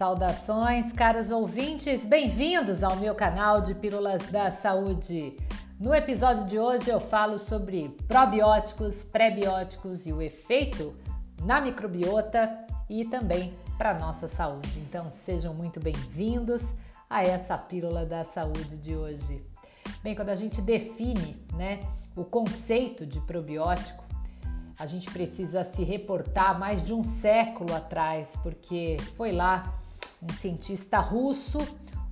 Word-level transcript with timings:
Saudações, 0.00 0.94
caros 0.94 1.30
ouvintes, 1.30 2.06
bem-vindos 2.06 2.82
ao 2.82 2.96
meu 2.96 3.14
canal 3.14 3.60
de 3.60 3.74
Pílulas 3.74 4.22
da 4.28 4.50
Saúde. 4.50 5.36
No 5.78 5.94
episódio 5.94 6.46
de 6.46 6.58
hoje 6.58 6.88
eu 6.88 6.98
falo 6.98 7.38
sobre 7.38 7.90
probióticos, 8.08 9.04
prebióticos 9.04 10.06
e 10.06 10.12
o 10.14 10.22
efeito 10.22 10.96
na 11.44 11.60
microbiota 11.60 12.50
e 12.88 13.04
também 13.04 13.52
para 13.76 13.92
nossa 13.92 14.26
saúde. 14.26 14.78
Então 14.78 15.12
sejam 15.12 15.52
muito 15.52 15.78
bem-vindos 15.78 16.72
a 17.10 17.22
essa 17.22 17.58
Pílula 17.58 18.06
da 18.06 18.24
Saúde 18.24 18.78
de 18.78 18.96
hoje. 18.96 19.44
Bem, 20.02 20.14
quando 20.14 20.30
a 20.30 20.34
gente 20.34 20.62
define, 20.62 21.36
né, 21.52 21.78
o 22.16 22.24
conceito 22.24 23.04
de 23.04 23.20
probiótico, 23.20 24.02
a 24.78 24.86
gente 24.86 25.10
precisa 25.10 25.62
se 25.62 25.84
reportar 25.84 26.58
mais 26.58 26.82
de 26.82 26.94
um 26.94 27.04
século 27.04 27.74
atrás, 27.74 28.34
porque 28.42 28.96
foi 29.14 29.30
lá 29.30 29.78
um 30.22 30.32
cientista 30.32 30.98
russo, 30.98 31.58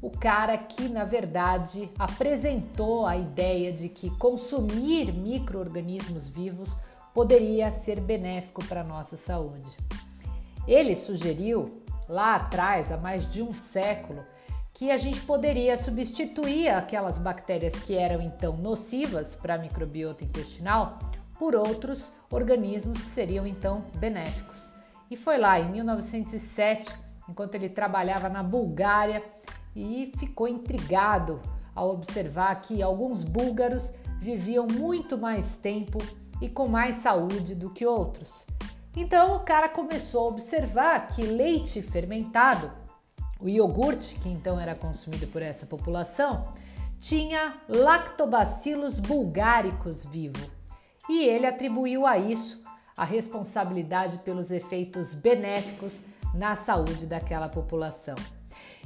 o 0.01 0.11
cara 0.11 0.57
que 0.57 0.89
na 0.89 1.05
verdade 1.05 1.91
apresentou 1.99 3.07
a 3.07 3.17
ideia 3.17 3.73
de 3.73 3.89
que 3.89 4.11
consumir 4.11 5.13
micro-organismos 5.13 6.29
vivos 6.29 6.75
poderia 7.13 7.71
ser 7.71 8.01
benéfico 8.01 8.65
para 8.65 8.83
a 8.83 8.85
nossa 8.85 9.17
saúde. 9.17 9.77
Ele 10.67 10.95
sugeriu 10.95 11.83
lá 12.09 12.37
atrás, 12.37 12.93
há 12.93 12.97
mais 12.97 13.31
de 13.31 13.43
um 13.43 13.53
século, 13.53 14.25
que 14.73 14.93
a 14.93 14.97
gente 14.97 15.21
poderia 15.23 15.77
substituir 15.77 16.69
aquelas 16.69 17.19
bactérias 17.19 17.75
que 17.75 17.97
eram 17.97 18.23
então 18.23 18.57
nocivas 18.57 19.35
para 19.35 19.55
a 19.55 19.59
microbiota 19.59 20.23
intestinal 20.23 21.01
por 21.37 21.57
outros 21.57 22.13
organismos 22.31 23.03
que 23.03 23.11
seriam 23.11 23.45
então 23.45 23.85
benéficos. 23.97 24.73
E 25.11 25.17
foi 25.17 25.39
lá 25.39 25.59
em 25.59 25.69
1907 25.73 26.95
enquanto 27.29 27.55
ele 27.55 27.69
trabalhava 27.69 28.29
na 28.29 28.43
Bulgária 28.43 29.23
e 29.75 30.13
ficou 30.19 30.49
intrigado 30.49 31.41
ao 31.75 31.91
observar 31.91 32.61
que 32.61 32.83
alguns 32.83 33.23
búlgaros 33.23 33.93
viviam 34.21 34.67
muito 34.67 35.17
mais 35.17 35.57
tempo 35.57 35.99
e 36.41 36.49
com 36.49 36.67
mais 36.67 36.97
saúde 36.97 37.55
do 37.55 37.71
que 37.71 37.87
outros. 37.87 38.47
Então 38.97 39.37
o 39.37 39.41
cara 39.41 39.69
começou 39.69 40.27
a 40.27 40.29
observar 40.31 41.07
que 41.09 41.23
leite 41.23 41.81
fermentado, 41.83 42.73
o 43.41 43.49
iogurte, 43.49 44.17
que 44.17 44.29
então 44.29 44.59
era 44.59 44.75
consumido 44.75 45.29
por 45.29 45.41
essa 45.41 45.67
população, 45.67 46.53
tinha 46.99 47.55
lactobacillus 47.69 48.99
bulgaricus 48.99 50.05
vivo. 50.05 50.51
E 51.09 51.25
ele 51.25 51.47
atribuiu 51.47 52.05
a 52.05 52.19
isso 52.19 52.65
a 52.97 53.05
responsabilidade 53.05 54.19
pelos 54.19 54.51
efeitos 54.51 55.15
benéficos 55.15 56.03
na 56.35 56.55
saúde 56.55 57.07
daquela 57.07 57.49
população. 57.49 58.17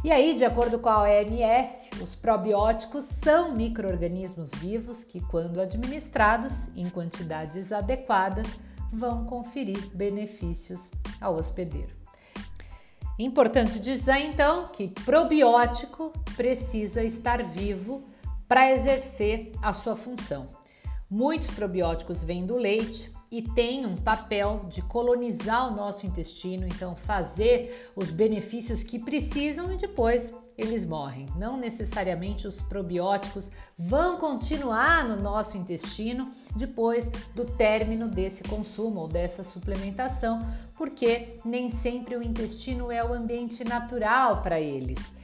E 0.05 0.11
aí, 0.11 0.35
de 0.35 0.45
acordo 0.45 0.79
com 0.81 0.89
a 0.89 1.03
OMS, 1.03 1.91
os 2.03 2.15
probióticos 2.15 3.05
são 3.05 3.55
micro-organismos 3.55 4.51
vivos 4.51 5.05
que, 5.05 5.21
quando 5.21 5.61
administrados 5.61 6.69
em 6.77 6.91
quantidades 6.91 7.73
adequadas, 7.73 8.47
vão 8.93 9.25
conferir 9.25 9.89
benefícios 9.95 10.91
ao 11.21 11.37
hospedeiro. 11.37 11.95
Importante 13.19 13.79
dizer 13.79 14.19
então 14.19 14.69
que 14.69 14.89
probiótico 14.89 16.12
precisa 16.37 17.05
estar 17.05 17.43
vivo 17.43 18.03
para 18.49 18.73
exercer 18.73 19.53
a 19.62 19.73
sua 19.73 19.95
função. 19.95 20.49
Muitos 21.09 21.51
probióticos 21.51 22.23
vêm 22.23 22.45
do 22.45 22.56
leite, 22.56 23.12
e 23.33 23.41
tem 23.41 23.86
um 23.86 23.97
papel 23.97 24.66
de 24.69 24.83
colonizar 24.83 25.72
o 25.72 25.75
nosso 25.75 26.06
intestino, 26.06 26.66
então 26.66 26.94
fazer 26.94 27.91
os 27.97 28.10
benefícios 28.10 28.82
que 28.82 28.98
precisam 28.98 29.72
e 29.72 29.78
depois 29.78 30.34
eles 30.56 30.84
morrem. 30.84 31.25
Não 31.34 31.56
necessariamente 31.56 32.47
os 32.47 32.60
probióticos 32.60 33.50
vão 33.78 34.19
continuar 34.19 35.09
no 35.09 35.16
nosso 35.16 35.56
intestino 35.56 36.31
depois 36.54 37.10
do 37.34 37.47
término 37.47 38.06
desse 38.06 38.44
consumo 38.44 39.00
ou 39.00 39.09
dessa 39.09 39.42
suplementação, 39.42 40.38
porque 40.76 41.38
nem 41.42 41.71
sempre 41.71 42.15
o 42.15 42.22
intestino 42.22 42.92
é 42.92 43.03
o 43.03 43.15
ambiente 43.15 43.65
natural 43.65 44.42
para 44.42 44.60
eles. 44.60 45.15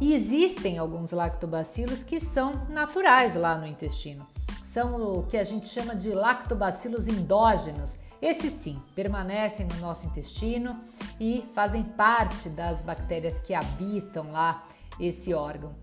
E 0.00 0.12
existem 0.14 0.78
alguns 0.78 1.12
lactobacilos 1.12 2.02
que 2.02 2.18
são 2.18 2.66
naturais 2.68 3.36
lá 3.36 3.56
no 3.56 3.68
intestino 3.68 4.31
são 4.72 5.18
o 5.18 5.22
que 5.24 5.36
a 5.36 5.44
gente 5.44 5.68
chama 5.68 5.94
de 5.94 6.14
lactobacilos 6.14 7.06
endógenos. 7.06 7.98
Esses 8.22 8.54
sim 8.54 8.80
permanecem 8.94 9.66
no 9.66 9.76
nosso 9.76 10.06
intestino 10.06 10.80
e 11.20 11.44
fazem 11.52 11.82
parte 11.82 12.48
das 12.48 12.80
bactérias 12.80 13.38
que 13.38 13.52
habitam 13.52 14.32
lá 14.32 14.66
esse 14.98 15.34
órgão. 15.34 15.74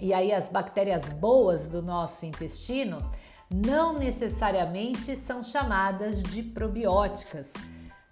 E 0.00 0.14
aí, 0.14 0.32
as 0.32 0.48
bactérias 0.48 1.08
boas 1.08 1.68
do 1.68 1.82
nosso 1.82 2.24
intestino 2.24 2.98
não 3.50 3.98
necessariamente 3.98 5.16
são 5.16 5.42
chamadas 5.42 6.22
de 6.22 6.44
probióticas. 6.44 7.52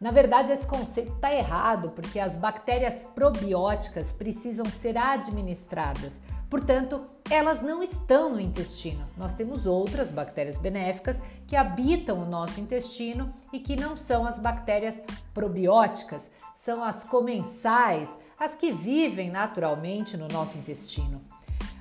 Na 0.00 0.10
verdade, 0.10 0.50
esse 0.50 0.66
conceito 0.66 1.12
está 1.12 1.32
errado, 1.32 1.90
porque 1.90 2.18
as 2.18 2.36
bactérias 2.36 3.04
probióticas 3.14 4.10
precisam 4.10 4.66
ser 4.66 4.98
administradas 4.98 6.20
Portanto, 6.50 7.06
elas 7.30 7.62
não 7.62 7.80
estão 7.80 8.28
no 8.28 8.40
intestino. 8.40 9.06
Nós 9.16 9.32
temos 9.34 9.66
outras 9.66 10.10
bactérias 10.10 10.58
benéficas 10.58 11.22
que 11.46 11.54
habitam 11.54 12.20
o 12.20 12.26
nosso 12.26 12.58
intestino 12.58 13.32
e 13.52 13.60
que 13.60 13.76
não 13.76 13.96
são 13.96 14.26
as 14.26 14.36
bactérias 14.40 15.00
probióticas, 15.32 16.32
são 16.56 16.82
as 16.82 17.04
comensais, 17.04 18.18
as 18.36 18.56
que 18.56 18.72
vivem 18.72 19.30
naturalmente 19.30 20.16
no 20.16 20.26
nosso 20.26 20.58
intestino. 20.58 21.20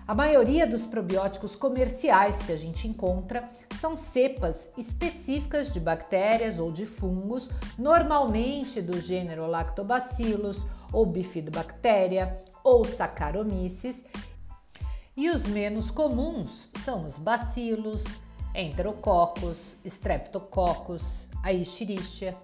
A 0.07 0.13
maioria 0.13 0.65
dos 0.65 0.85
probióticos 0.85 1.55
comerciais 1.55 2.41
que 2.41 2.51
a 2.51 2.57
gente 2.57 2.87
encontra 2.87 3.47
são 3.79 3.95
cepas 3.95 4.71
específicas 4.77 5.71
de 5.71 5.79
bactérias 5.79 6.59
ou 6.59 6.71
de 6.71 6.85
fungos, 6.85 7.49
normalmente 7.77 8.81
do 8.81 8.99
gênero 8.99 9.45
Lactobacillus 9.45 10.65
ou 10.91 11.05
Bifidobacteria 11.05 12.41
ou 12.63 12.83
Saccharomyces, 12.85 14.05
e 15.19 15.29
os 15.29 15.45
menos 15.45 15.91
comuns 15.91 16.69
são 16.77 17.03
os 17.03 17.17
bacilos, 17.17 18.05
enterococos, 18.55 19.75
streptococcus, 19.83 21.27
a 21.43 21.51
Escherichia. 21.51 22.37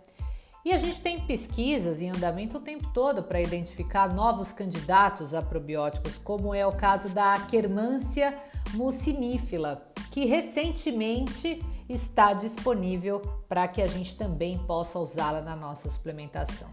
E 0.65 0.73
a 0.73 0.77
gente 0.77 0.99
tem 0.99 1.25
pesquisas 1.25 2.01
em 2.01 2.09
andamento 2.09 2.57
o 2.57 2.59
tempo 2.59 2.89
todo 2.93 3.23
para 3.23 3.39
identificar 3.39 4.13
novos 4.13 4.51
candidatos 4.51 5.33
a 5.33 5.41
probióticos, 5.41 6.17
como 6.17 6.53
é 6.53 6.67
o 6.67 6.73
caso 6.73 7.07
da 7.07 7.39
Quermancia 7.49 8.37
mucinífila, 8.73 9.81
que 10.11 10.25
recentemente 10.25 11.63
está 11.87 12.33
disponível 12.33 13.21
para 13.47 13.69
que 13.69 13.81
a 13.81 13.87
gente 13.87 14.17
também 14.17 14.57
possa 14.57 14.99
usá-la 14.99 15.41
na 15.41 15.55
nossa 15.55 15.89
suplementação. 15.89 16.67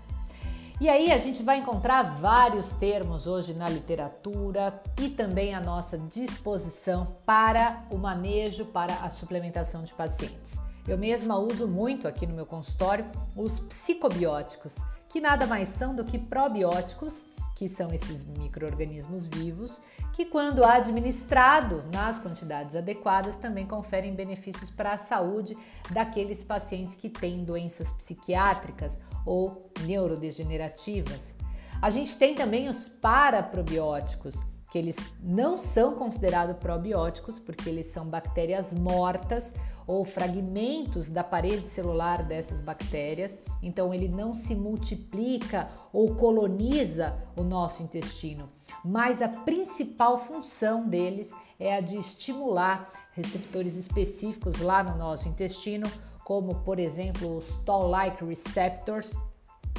E 0.82 0.88
aí 0.88 1.12
a 1.12 1.16
gente 1.16 1.44
vai 1.44 1.58
encontrar 1.58 2.02
vários 2.02 2.70
termos 2.70 3.28
hoje 3.28 3.54
na 3.54 3.68
literatura 3.68 4.82
e 5.00 5.08
também 5.08 5.54
à 5.54 5.60
nossa 5.60 5.96
disposição 5.96 7.06
para 7.24 7.84
o 7.88 7.96
manejo, 7.96 8.64
para 8.64 8.92
a 8.94 9.08
suplementação 9.08 9.84
de 9.84 9.94
pacientes. 9.94 10.60
Eu 10.88 10.98
mesma 10.98 11.38
uso 11.38 11.68
muito 11.68 12.08
aqui 12.08 12.26
no 12.26 12.34
meu 12.34 12.44
consultório 12.44 13.06
os 13.36 13.60
psicobióticos, 13.60 14.78
que 15.08 15.20
nada 15.20 15.46
mais 15.46 15.68
são 15.68 15.94
do 15.94 16.02
que 16.04 16.18
probióticos, 16.18 17.26
que 17.62 17.68
são 17.68 17.94
esses 17.94 18.24
micro-organismos 18.24 19.24
vivos, 19.24 19.80
que 20.14 20.24
quando 20.24 20.64
administrado 20.64 21.84
nas 21.92 22.18
quantidades 22.18 22.74
adequadas 22.74 23.36
também 23.36 23.64
conferem 23.64 24.16
benefícios 24.16 24.68
para 24.68 24.94
a 24.94 24.98
saúde 24.98 25.56
daqueles 25.88 26.42
pacientes 26.42 26.96
que 26.96 27.08
têm 27.08 27.44
doenças 27.44 27.92
psiquiátricas 27.92 28.98
ou 29.24 29.70
neurodegenerativas. 29.82 31.36
A 31.80 31.88
gente 31.88 32.18
tem 32.18 32.34
também 32.34 32.68
os 32.68 32.88
paraprobióticos, 32.88 34.42
que 34.72 34.76
eles 34.76 34.96
não 35.22 35.56
são 35.56 35.94
considerados 35.94 36.56
probióticos 36.56 37.38
porque 37.38 37.68
eles 37.68 37.86
são 37.86 38.04
bactérias 38.06 38.74
mortas 38.74 39.54
ou 39.86 40.04
fragmentos 40.04 41.08
da 41.08 41.24
parede 41.24 41.68
celular 41.68 42.22
dessas 42.22 42.60
bactérias, 42.60 43.38
então 43.62 43.92
ele 43.92 44.08
não 44.08 44.34
se 44.34 44.54
multiplica 44.54 45.68
ou 45.92 46.14
coloniza 46.14 47.16
o 47.36 47.42
nosso 47.42 47.82
intestino, 47.82 48.48
mas 48.84 49.20
a 49.20 49.28
principal 49.28 50.18
função 50.18 50.88
deles 50.88 51.34
é 51.58 51.76
a 51.76 51.80
de 51.80 51.96
estimular 51.96 52.90
receptores 53.12 53.76
específicos 53.76 54.60
lá 54.60 54.82
no 54.82 54.96
nosso 54.96 55.28
intestino 55.28 55.86
como 56.24 56.54
por 56.56 56.78
exemplo 56.78 57.36
os 57.36 57.56
Toll-like 57.64 58.24
receptors, 58.24 59.14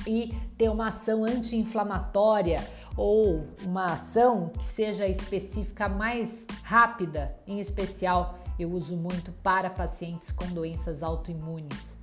e 0.07 0.35
ter 0.57 0.69
uma 0.69 0.87
ação 0.87 1.23
anti-inflamatória 1.23 2.65
ou 2.97 3.47
uma 3.63 3.93
ação 3.93 4.49
que 4.49 4.63
seja 4.63 5.07
específica 5.07 5.87
mais 5.87 6.45
rápida, 6.63 7.35
em 7.47 7.59
especial 7.59 8.39
eu 8.57 8.71
uso 8.71 8.95
muito 8.95 9.31
para 9.43 9.69
pacientes 9.69 10.31
com 10.31 10.45
doenças 10.47 11.03
autoimunes. 11.03 11.97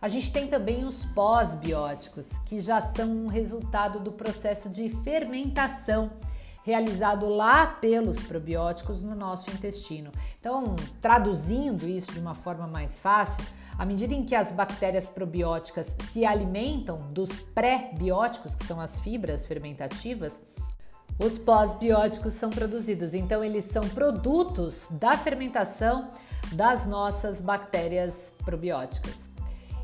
A 0.00 0.08
gente 0.08 0.30
tem 0.32 0.46
também 0.46 0.84
os 0.84 1.04
pós-bióticos, 1.06 2.38
que 2.46 2.60
já 2.60 2.80
são 2.80 3.08
um 3.08 3.26
resultado 3.28 3.98
do 3.98 4.12
processo 4.12 4.68
de 4.68 4.88
fermentação 4.88 6.10
realizado 6.66 7.28
lá 7.28 7.66
pelos 7.66 8.18
probióticos 8.18 9.00
no 9.00 9.14
nosso 9.14 9.48
intestino. 9.50 10.10
Então, 10.40 10.74
traduzindo 11.00 11.88
isso 11.88 12.10
de 12.10 12.18
uma 12.18 12.34
forma 12.34 12.66
mais 12.66 12.98
fácil, 12.98 13.44
à 13.78 13.84
medida 13.86 14.12
em 14.12 14.24
que 14.24 14.34
as 14.34 14.50
bactérias 14.50 15.08
probióticas 15.08 15.96
se 16.10 16.26
alimentam 16.26 16.98
dos 17.12 17.38
pré-bióticos, 17.38 18.56
que 18.56 18.66
são 18.66 18.80
as 18.80 18.98
fibras 18.98 19.46
fermentativas, 19.46 20.40
os 21.18 21.38
pós-bióticos 21.38 22.34
são 22.34 22.50
produzidos. 22.50 23.14
Então, 23.14 23.42
eles 23.42 23.64
são 23.64 23.88
produtos 23.88 24.86
da 24.90 25.16
fermentação 25.16 26.10
das 26.52 26.86
nossas 26.86 27.40
bactérias 27.40 28.34
probióticas. 28.44 29.30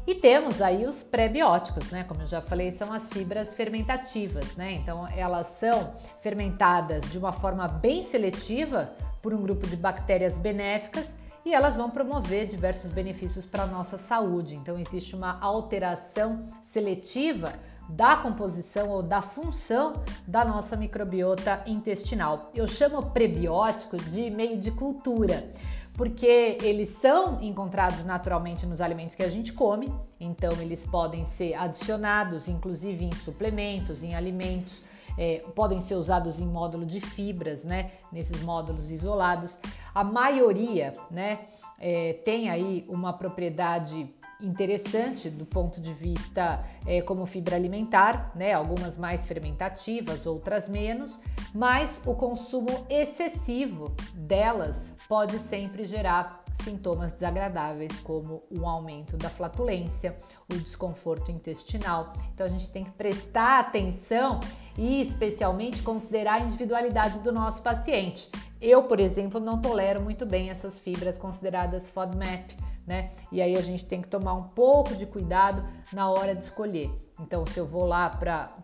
E 0.06 0.14
temos 0.16 0.60
aí 0.60 0.84
os 0.84 1.02
pré-bióticos, 1.02 1.90
né? 1.90 2.04
Como 2.04 2.22
eu 2.22 2.26
já 2.26 2.40
falei, 2.40 2.70
são 2.70 2.92
as 2.92 3.08
fibras 3.08 3.54
fermentativas, 3.54 4.56
né? 4.56 4.72
Então, 4.72 5.06
elas 5.16 5.46
são 5.46 5.94
fermentadas 6.20 7.10
de 7.10 7.18
uma 7.18 7.32
forma 7.32 7.68
bem 7.68 8.02
seletiva 8.02 8.92
por 9.22 9.32
um 9.32 9.40
grupo 9.40 9.66
de 9.66 9.76
bactérias 9.76 10.36
benéficas 10.36 11.16
e 11.44 11.54
elas 11.54 11.76
vão 11.76 11.88
promover 11.88 12.46
diversos 12.46 12.90
benefícios 12.90 13.44
para 13.46 13.62
a 13.62 13.66
nossa 13.66 13.96
saúde. 13.96 14.56
Então, 14.56 14.76
existe 14.78 15.14
uma 15.14 15.40
alteração 15.40 16.48
seletiva 16.60 17.52
da 17.88 18.16
composição 18.16 18.88
ou 18.88 19.02
da 19.02 19.20
função 19.20 19.94
da 20.26 20.44
nossa 20.44 20.76
microbiota 20.76 21.62
intestinal. 21.66 22.50
Eu 22.54 22.66
chamo 22.66 23.10
prebiótico 23.10 23.96
de 23.96 24.30
meio 24.30 24.60
de 24.60 24.70
cultura, 24.70 25.50
porque 25.94 26.58
eles 26.62 26.88
são 26.88 27.42
encontrados 27.42 28.04
naturalmente 28.04 28.64
nos 28.66 28.80
alimentos 28.80 29.14
que 29.14 29.22
a 29.22 29.28
gente 29.28 29.52
come, 29.52 29.92
então 30.18 30.52
eles 30.60 30.86
podem 30.86 31.24
ser 31.24 31.54
adicionados, 31.54 32.48
inclusive 32.48 33.04
em 33.04 33.14
suplementos, 33.14 34.02
em 34.02 34.14
alimentos 34.14 34.82
é, 35.16 35.44
podem 35.54 35.80
ser 35.80 35.94
usados 35.94 36.40
em 36.40 36.46
módulo 36.46 36.86
de 36.86 37.00
fibras, 37.00 37.64
né? 37.64 37.90
Nesses 38.10 38.42
módulos 38.42 38.90
isolados. 38.90 39.58
A 39.94 40.02
maioria, 40.02 40.92
né? 41.10 41.40
É, 41.78 42.14
tem 42.24 42.48
aí 42.48 42.86
uma 42.88 43.12
propriedade 43.12 44.08
interessante 44.42 45.30
do 45.30 45.46
ponto 45.46 45.80
de 45.80 45.92
vista 45.92 46.64
é, 46.86 47.00
como 47.00 47.24
fibra 47.26 47.56
alimentar, 47.56 48.32
né? 48.34 48.52
Algumas 48.52 48.98
mais 48.98 49.24
fermentativas, 49.24 50.26
outras 50.26 50.68
menos, 50.68 51.20
mas 51.54 52.00
o 52.04 52.14
consumo 52.14 52.86
excessivo 52.90 53.94
delas 54.14 54.96
pode 55.08 55.38
sempre 55.38 55.84
gerar 55.84 56.42
sintomas 56.52 57.12
desagradáveis, 57.12 57.98
como 58.00 58.42
o 58.50 58.66
aumento 58.66 59.16
da 59.16 59.30
flatulência, 59.30 60.16
o 60.52 60.56
desconforto 60.56 61.30
intestinal. 61.30 62.12
Então 62.34 62.46
a 62.46 62.50
gente 62.50 62.70
tem 62.70 62.84
que 62.84 62.90
prestar 62.90 63.60
atenção 63.60 64.40
e 64.76 65.00
especialmente 65.00 65.82
considerar 65.82 66.34
a 66.34 66.40
individualidade 66.40 67.20
do 67.20 67.32
nosso 67.32 67.62
paciente. 67.62 68.30
Eu, 68.60 68.84
por 68.84 69.00
exemplo, 69.00 69.40
não 69.40 69.60
tolero 69.60 70.00
muito 70.00 70.24
bem 70.24 70.50
essas 70.50 70.78
fibras 70.78 71.18
consideradas 71.18 71.90
FODMAP, 71.90 72.56
né? 72.86 73.10
E 73.30 73.40
aí 73.40 73.56
a 73.56 73.62
gente 73.62 73.84
tem 73.84 74.00
que 74.00 74.08
tomar 74.08 74.34
um 74.34 74.44
pouco 74.44 74.94
de 74.94 75.06
cuidado 75.06 75.64
na 75.92 76.10
hora 76.10 76.34
de 76.34 76.44
escolher. 76.44 76.90
Então, 77.20 77.44
se 77.46 77.58
eu 77.58 77.66
vou 77.66 77.84
lá 77.84 78.08
para 78.10 78.56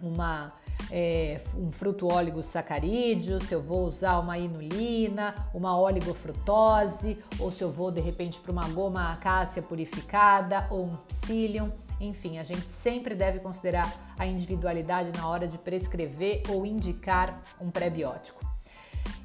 uma 0.00 0.52
é, 0.90 1.40
um 1.56 1.70
fruto 1.70 2.12
oligosacarídeo, 2.12 3.40
se 3.40 3.54
eu 3.54 3.62
vou 3.62 3.86
usar 3.86 4.18
uma 4.18 4.38
inulina, 4.38 5.34
uma 5.54 5.78
oligofrutose, 5.78 7.18
ou 7.38 7.50
se 7.50 7.62
eu 7.62 7.70
vou 7.70 7.90
de 7.90 8.00
repente 8.00 8.38
para 8.40 8.52
uma 8.52 8.68
goma 8.68 9.12
acácia 9.12 9.62
purificada 9.62 10.66
ou 10.70 10.84
um 10.84 10.96
psyllium. 11.08 11.70
Enfim, 12.00 12.38
a 12.38 12.42
gente 12.42 12.66
sempre 12.66 13.14
deve 13.14 13.38
considerar 13.38 13.92
a 14.18 14.26
individualidade 14.26 15.16
na 15.16 15.28
hora 15.28 15.46
de 15.46 15.56
prescrever 15.56 16.42
ou 16.48 16.66
indicar 16.66 17.40
um 17.60 17.70
pré-biótico. 17.70 18.43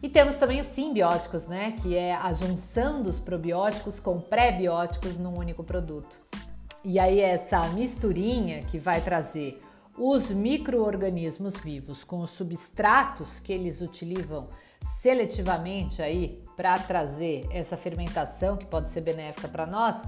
E 0.02 0.08
temos 0.08 0.38
também 0.38 0.62
os 0.62 0.68
simbióticos, 0.68 1.48
né, 1.48 1.74
que 1.82 1.96
é 1.96 2.16
a 2.16 2.32
junção 2.32 3.02
dos 3.02 3.20
probióticos 3.20 4.00
com 4.00 4.20
pré-bióticos 4.20 5.18
num 5.18 5.38
único 5.38 5.64
produto. 5.64 6.18
E 6.86 6.98
aí 6.98 7.20
essa 7.20 7.68
misturinha 7.70 8.64
que 8.64 8.80
vai 8.80 9.02
trazer 9.02 9.62
os 9.98 10.32
micro-organismos 10.32 11.58
vivos 11.58 12.06
com 12.06 12.22
os 12.22 12.30
substratos 12.30 13.40
que 13.42 13.52
eles 13.52 13.82
utilizam 13.82 14.48
seletivamente 15.02 16.02
aí 16.02 16.42
para 16.56 16.80
trazer 16.80 17.46
essa 17.52 17.76
fermentação 17.76 18.56
que 18.56 18.66
pode 18.66 18.90
ser 18.90 19.02
benéfica 19.02 19.50
para 19.50 19.66
nós, 19.66 20.02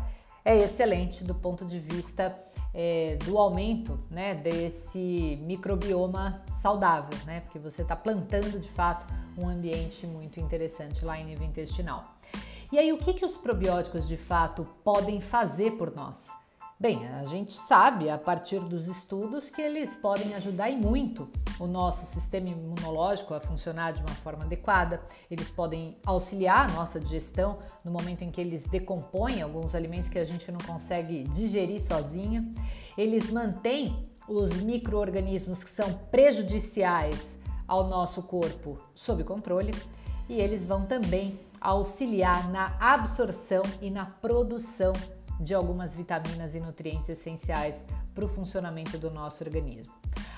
é 0.46 0.58
excelente 0.58 1.26
do 1.26 1.36
ponto 1.36 1.66
de 1.66 1.78
vista 1.78 2.34
é, 2.74 3.18
do 3.26 3.38
aumento 3.38 4.00
né, 4.10 4.36
desse 4.36 5.40
microbioma 5.42 6.44
saudável, 6.56 7.18
né? 7.26 7.42
Porque 7.42 7.60
você 7.60 7.82
está 7.82 7.96
plantando 7.96 8.60
de 8.60 8.70
fato 8.70 9.06
um 9.38 9.48
ambiente 9.48 10.08
muito 10.08 10.40
interessante 10.40 11.04
lá 11.04 11.20
em 11.20 11.26
nível 11.26 11.46
intestinal. 11.46 12.16
E 12.72 12.80
aí, 12.80 12.94
o 12.94 12.98
que, 12.98 13.14
que 13.14 13.26
os 13.26 13.36
probióticos 13.36 14.08
de 14.08 14.16
fato 14.16 14.66
podem 14.84 15.20
fazer 15.20 15.72
por 15.72 15.94
nós? 15.94 16.30
Bem, 16.82 17.08
a 17.10 17.24
gente 17.26 17.54
sabe 17.54 18.10
a 18.10 18.18
partir 18.18 18.60
dos 18.60 18.88
estudos 18.88 19.52
que 19.52 19.62
eles 19.62 19.96
podem 19.96 20.34
ajudar 20.34 20.68
e 20.72 20.76
muito 20.76 21.30
o 21.60 21.68
nosso 21.68 22.08
sistema 22.08 22.50
imunológico 22.50 23.36
a 23.36 23.40
funcionar 23.40 23.92
de 23.92 24.02
uma 24.02 24.16
forma 24.16 24.46
adequada. 24.46 25.00
Eles 25.30 25.52
podem 25.52 25.96
auxiliar 26.04 26.68
a 26.68 26.74
nossa 26.74 27.00
digestão 27.00 27.60
no 27.86 27.92
momento 27.92 28.24
em 28.24 28.32
que 28.32 28.42
eles 28.42 28.64
decompõem 28.64 29.44
alguns 29.44 29.76
alimentos 29.76 30.10
que 30.10 30.18
a 30.18 30.26
gente 30.26 30.52
não 30.52 30.60
consegue 30.60 31.26
digerir 31.26 31.80
sozinho. 31.80 32.52
Eles 32.98 33.30
mantêm 33.30 34.10
os 34.28 34.52
micro-organismos 34.64 35.64
que 35.64 35.70
são 35.70 35.94
prejudiciais 36.10 37.38
ao 37.68 37.88
nosso 37.90 38.24
corpo 38.24 38.80
sob 38.96 39.24
controle 39.24 39.72
e 40.28 40.42
eles 40.42 40.66
vão 40.66 40.88
também 40.88 41.40
auxiliar 41.62 42.50
na 42.50 42.76
absorção 42.80 43.62
e 43.80 43.92
na 43.92 44.08
produção 44.08 44.94
de 45.42 45.54
algumas 45.54 45.96
vitaminas 45.96 46.56
e 46.56 46.60
nutrientes 46.60 47.10
essenciais 47.10 47.84
para 48.14 48.26
o 48.26 48.30
funcionamento 48.30 48.98
do 48.98 49.10
nosso 49.10 49.44
organismo. 49.44 49.94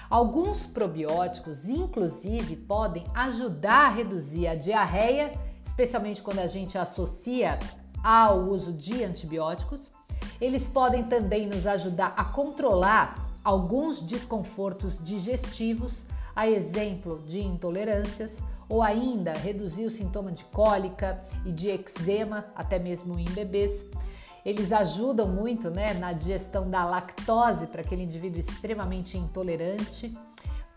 Alguns 0.09 0.65
probióticos, 0.65 1.67
inclusive, 1.67 2.55
podem 2.55 3.03
ajudar 3.13 3.87
a 3.87 3.89
reduzir 3.89 4.47
a 4.47 4.55
diarreia, 4.55 5.33
especialmente 5.65 6.21
quando 6.21 6.39
a 6.39 6.47
gente 6.47 6.77
associa 6.77 7.57
ao 8.03 8.43
uso 8.43 8.73
de 8.73 9.03
antibióticos. 9.03 9.91
Eles 10.39 10.67
podem 10.67 11.03
também 11.03 11.47
nos 11.47 11.65
ajudar 11.65 12.13
a 12.17 12.25
controlar 12.25 13.31
alguns 13.43 14.01
desconfortos 14.01 15.03
digestivos, 15.03 16.05
a 16.35 16.47
exemplo 16.47 17.21
de 17.25 17.41
intolerâncias, 17.41 18.43
ou 18.69 18.81
ainda 18.81 19.33
reduzir 19.33 19.85
o 19.85 19.89
sintoma 19.89 20.31
de 20.31 20.43
cólica 20.45 21.23
e 21.45 21.51
de 21.51 21.69
eczema, 21.69 22.45
até 22.55 22.79
mesmo 22.79 23.19
em 23.19 23.29
bebês. 23.31 23.85
Eles 24.45 24.71
ajudam 24.71 25.27
muito 25.27 25.69
né, 25.69 25.93
na 25.93 26.11
digestão 26.11 26.69
da 26.69 26.83
lactose 26.83 27.67
para 27.67 27.81
aquele 27.81 28.03
indivíduo 28.03 28.39
extremamente 28.39 29.17
intolerante, 29.17 30.15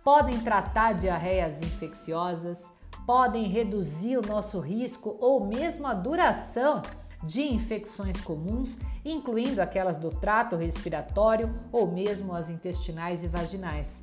podem 0.04 0.38
tratar 0.40 0.92
diarreias 0.92 1.60
infecciosas, 1.60 2.62
podem 3.04 3.48
reduzir 3.48 4.16
o 4.16 4.26
nosso 4.26 4.60
risco 4.60 5.16
ou 5.20 5.46
mesmo 5.46 5.86
a 5.86 5.94
duração 5.94 6.80
de 7.22 7.42
infecções 7.42 8.20
comuns, 8.20 8.78
incluindo 9.04 9.60
aquelas 9.60 9.96
do 9.96 10.10
trato 10.10 10.54
respiratório 10.54 11.52
ou 11.72 11.90
mesmo 11.90 12.34
as 12.34 12.48
intestinais 12.48 13.24
e 13.24 13.28
vaginais. 13.28 14.00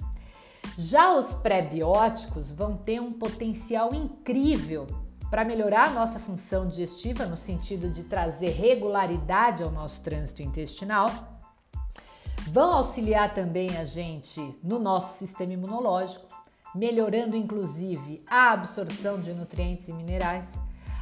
Já 0.78 1.16
os 1.16 1.34
pré-bióticos 1.34 2.52
vão 2.52 2.76
ter 2.76 3.00
um 3.00 3.14
potencial 3.14 3.94
incrível 3.94 4.88
para 5.34 5.44
melhorar 5.44 5.88
a 5.88 5.90
nossa 5.90 6.20
função 6.20 6.68
digestiva, 6.68 7.26
no 7.26 7.36
sentido 7.36 7.90
de 7.90 8.04
trazer 8.04 8.50
regularidade 8.50 9.64
ao 9.64 9.72
nosso 9.72 10.00
trânsito 10.02 10.44
intestinal, 10.44 11.10
vão 12.52 12.72
auxiliar 12.72 13.34
também 13.34 13.76
a 13.76 13.84
gente 13.84 14.56
no 14.64 14.78
nosso 14.78 15.18
sistema 15.18 15.54
imunológico, 15.54 16.28
melhorando 16.76 17.36
inclusive 17.36 18.24
a 18.28 18.52
absorção 18.52 19.20
de 19.20 19.34
nutrientes 19.34 19.88
e 19.88 19.94
minerais, 19.94 20.60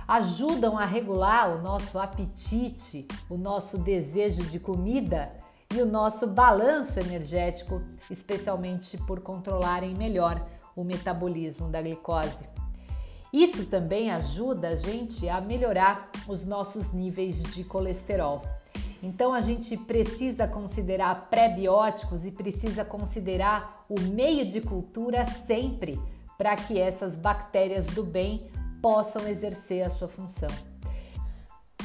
ajudam 0.08 0.78
a 0.78 0.86
regular 0.86 1.54
o 1.54 1.62
nosso 1.62 2.00
apetite, 2.00 3.06
o 3.30 3.36
nosso 3.36 3.80
desejo 3.80 4.44
de 4.44 4.62
comida 4.62 5.30
e 5.76 5.82
o 5.82 5.86
nosso 5.86 6.28
balanço 6.28 7.02
energético, 7.02 7.82
especialmente 8.10 8.98
por 9.00 9.20
controlarem 9.20 9.94
melhor 9.94 10.42
o 10.74 10.86
metabolismo 10.86 11.68
da 11.68 11.82
glicose. 11.82 12.61
Isso 13.34 13.66
também 13.66 14.12
ajuda 14.12 14.70
a 14.70 14.76
gente 14.76 15.28
a 15.30 15.40
melhorar 15.40 16.10
os 16.28 16.46
nossos 16.46 16.92
níveis 16.92 17.42
de 17.42 17.64
colesterol. 17.64 18.42
Então 19.02 19.34
a 19.34 19.42
gente 19.42 19.76
precisa 19.78 20.48
considerar 20.48 21.30
pré-bióticos 21.30 22.26
e 22.26 22.32
precisa 22.32 22.86
considerar 22.86 23.86
o 23.90 24.00
meio 24.00 24.48
de 24.48 24.62
cultura 24.62 25.26
sempre 25.26 26.00
para 26.38 26.56
que 26.56 26.80
essas 26.80 27.16
bactérias 27.16 27.88
do 27.88 28.04
bem 28.04 28.48
possam 28.82 29.28
exercer 29.28 29.86
a 29.86 29.90
sua 29.90 30.08
função. 30.08 30.50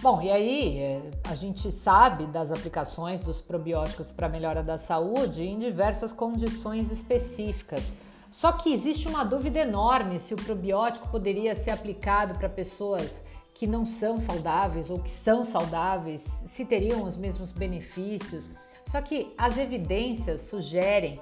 Bom, 0.03 0.21
e 0.21 0.31
aí 0.31 0.79
é, 0.79 1.11
a 1.25 1.35
gente 1.35 1.73
sabe 1.73 2.27
das 2.27 2.53
aplicações 2.53 3.21
dos 3.21 3.41
probióticos 3.41 4.11
para 4.11 4.29
melhora 4.29 4.63
da 4.63 4.77
saúde 4.77 5.43
em 5.43 5.59
diversas 5.59 6.13
condições 6.13 6.93
específicas. 6.93 7.95
Só 8.37 8.53
que 8.53 8.71
existe 8.71 9.09
uma 9.09 9.25
dúvida 9.25 9.61
enorme 9.61 10.21
se 10.21 10.35
o 10.35 10.37
probiótico 10.37 11.09
poderia 11.09 11.55
ser 11.55 11.71
aplicado 11.71 12.35
para 12.35 12.51
pessoas 12.51 13.25
que 13.55 13.67
não 13.67 13.87
são 13.87 14.21
saudáveis 14.21 14.91
ou 14.91 14.99
que 14.99 15.11
são 15.11 15.43
saudáveis, 15.43 16.21
se 16.21 16.67
teriam 16.67 17.05
os 17.05 17.17
mesmos 17.17 17.51
benefícios. 17.51 18.51
Só 18.85 19.01
que 19.01 19.33
as 19.39 19.57
evidências 19.57 20.43
sugerem 20.43 21.19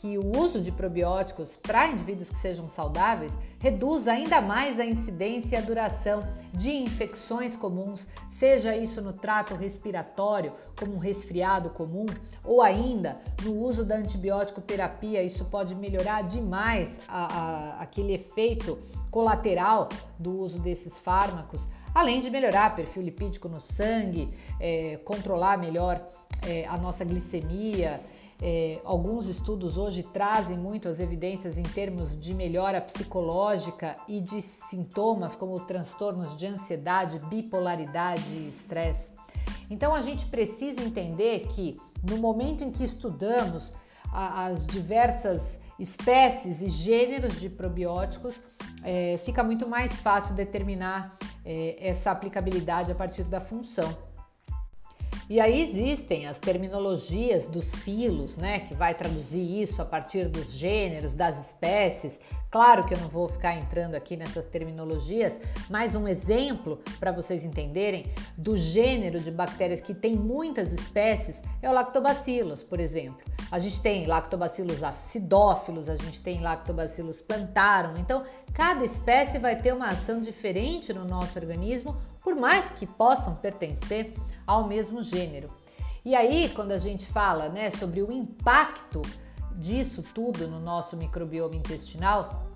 que 0.00 0.16
o 0.16 0.38
uso 0.38 0.60
de 0.60 0.70
probióticos 0.70 1.56
para 1.56 1.88
indivíduos 1.88 2.30
que 2.30 2.36
sejam 2.36 2.68
saudáveis 2.68 3.36
reduz 3.58 4.06
ainda 4.06 4.40
mais 4.40 4.78
a 4.78 4.84
incidência 4.84 5.56
e 5.56 5.58
a 5.58 5.60
duração 5.60 6.22
de 6.52 6.70
infecções 6.70 7.56
comuns, 7.56 8.06
seja 8.30 8.76
isso 8.76 9.02
no 9.02 9.12
trato 9.12 9.56
respiratório, 9.56 10.52
como 10.78 10.94
um 10.94 10.98
resfriado 10.98 11.70
comum, 11.70 12.06
ou 12.44 12.62
ainda 12.62 13.20
no 13.42 13.52
uso 13.60 13.84
da 13.84 13.96
antibiótico 13.96 14.60
terapia. 14.60 15.20
Isso 15.20 15.46
pode 15.46 15.74
melhorar 15.74 16.22
demais 16.22 17.00
a, 17.08 17.24
a, 17.24 17.82
aquele 17.82 18.14
efeito 18.14 18.78
colateral 19.10 19.88
do 20.16 20.38
uso 20.38 20.60
desses 20.60 21.00
fármacos, 21.00 21.68
além 21.92 22.20
de 22.20 22.30
melhorar 22.30 22.76
perfil 22.76 23.02
lipídico 23.02 23.48
no 23.48 23.60
sangue, 23.60 24.32
é, 24.60 24.96
controlar 25.04 25.58
melhor 25.58 26.00
é, 26.46 26.66
a 26.66 26.78
nossa 26.78 27.04
glicemia. 27.04 28.00
É, 28.40 28.80
alguns 28.84 29.26
estudos 29.26 29.78
hoje 29.78 30.02
trazem 30.02 30.56
muito 30.56 30.88
as 30.88 31.00
evidências 31.00 31.58
em 31.58 31.64
termos 31.64 32.18
de 32.18 32.32
melhora 32.32 32.80
psicológica 32.80 33.96
e 34.06 34.20
de 34.20 34.40
sintomas 34.40 35.34
como 35.34 35.58
transtornos 35.60 36.36
de 36.36 36.46
ansiedade, 36.46 37.18
bipolaridade 37.18 38.22
e 38.30 38.48
estresse. 38.48 39.12
Então 39.68 39.92
a 39.92 40.00
gente 40.00 40.26
precisa 40.26 40.80
entender 40.82 41.48
que 41.48 41.76
no 42.08 42.18
momento 42.18 42.62
em 42.62 42.70
que 42.70 42.84
estudamos 42.84 43.74
a, 44.12 44.46
as 44.46 44.66
diversas 44.66 45.60
espécies 45.78 46.60
e 46.60 46.70
gêneros 46.70 47.40
de 47.40 47.48
probióticos, 47.48 48.40
é, 48.82 49.16
fica 49.18 49.42
muito 49.42 49.68
mais 49.68 50.00
fácil 50.00 50.34
determinar 50.34 51.16
é, 51.44 51.76
essa 51.80 52.10
aplicabilidade 52.10 52.90
a 52.92 52.94
partir 52.94 53.24
da 53.24 53.40
função. 53.40 54.07
E 55.30 55.42
aí 55.42 55.60
existem 55.60 56.26
as 56.26 56.38
terminologias 56.38 57.44
dos 57.44 57.74
filos, 57.74 58.38
né, 58.38 58.60
que 58.60 58.72
vai 58.72 58.94
traduzir 58.94 59.60
isso 59.60 59.82
a 59.82 59.84
partir 59.84 60.26
dos 60.26 60.50
gêneros, 60.50 61.14
das 61.14 61.48
espécies. 61.48 62.18
Claro 62.50 62.86
que 62.86 62.94
eu 62.94 62.98
não 62.98 63.08
vou 63.08 63.28
ficar 63.28 63.54
entrando 63.54 63.94
aqui 63.94 64.16
nessas 64.16 64.46
terminologias, 64.46 65.38
mas 65.68 65.94
um 65.94 66.08
exemplo 66.08 66.80
para 66.98 67.12
vocês 67.12 67.44
entenderem 67.44 68.06
do 68.38 68.56
gênero 68.56 69.20
de 69.20 69.30
bactérias 69.30 69.82
que 69.82 69.92
tem 69.92 70.16
muitas 70.16 70.72
espécies 70.72 71.42
é 71.60 71.68
o 71.68 71.74
Lactobacillus, 71.74 72.62
por 72.62 72.80
exemplo. 72.80 73.20
A 73.50 73.58
gente 73.58 73.82
tem 73.82 74.06
Lactobacillus 74.06 74.82
acidófilos, 74.82 75.90
a 75.90 75.96
gente 75.96 76.22
tem 76.22 76.40
Lactobacillus 76.40 77.20
plantarum. 77.20 77.98
Então, 77.98 78.24
cada 78.54 78.82
espécie 78.82 79.38
vai 79.38 79.56
ter 79.56 79.74
uma 79.74 79.88
ação 79.88 80.22
diferente 80.22 80.90
no 80.94 81.04
nosso 81.04 81.38
organismo, 81.38 82.00
por 82.22 82.34
mais 82.34 82.70
que 82.70 82.86
possam 82.86 83.36
pertencer 83.36 84.14
ao 84.48 84.66
mesmo 84.66 85.02
gênero. 85.02 85.50
E 86.04 86.16
aí, 86.16 86.48
quando 86.48 86.72
a 86.72 86.78
gente 86.78 87.04
fala 87.04 87.50
né, 87.50 87.70
sobre 87.70 88.02
o 88.02 88.10
impacto 88.10 89.02
disso 89.54 90.02
tudo 90.14 90.48
no 90.48 90.58
nosso 90.58 90.96
microbioma 90.96 91.54
intestinal, 91.54 92.48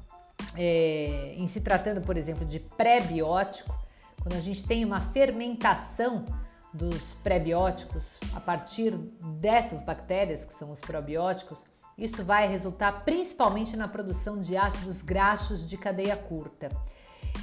é, 0.56 1.34
em 1.36 1.46
se 1.46 1.60
tratando, 1.60 2.00
por 2.00 2.16
exemplo, 2.16 2.46
de 2.46 2.58
pré-biótico, 2.58 3.78
quando 4.22 4.36
a 4.36 4.40
gente 4.40 4.64
tem 4.64 4.84
uma 4.84 5.00
fermentação 5.00 6.24
dos 6.72 7.12
pré-bióticos 7.22 8.18
a 8.34 8.40
partir 8.40 8.92
dessas 9.38 9.82
bactérias 9.82 10.46
que 10.46 10.54
são 10.54 10.70
os 10.70 10.80
probióticos, 10.80 11.64
isso 11.98 12.24
vai 12.24 12.48
resultar 12.48 13.04
principalmente 13.04 13.76
na 13.76 13.86
produção 13.86 14.40
de 14.40 14.56
ácidos 14.56 15.02
graxos 15.02 15.68
de 15.68 15.76
cadeia 15.76 16.16
curta. 16.16 16.70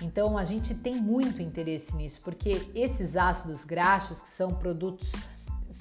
Então 0.01 0.37
a 0.37 0.43
gente 0.43 0.73
tem 0.73 0.95
muito 0.95 1.41
interesse 1.41 1.95
nisso, 1.95 2.21
porque 2.23 2.69
esses 2.73 3.15
ácidos 3.15 3.65
graxos, 3.65 4.21
que 4.21 4.29
são 4.29 4.51
produtos 4.51 5.11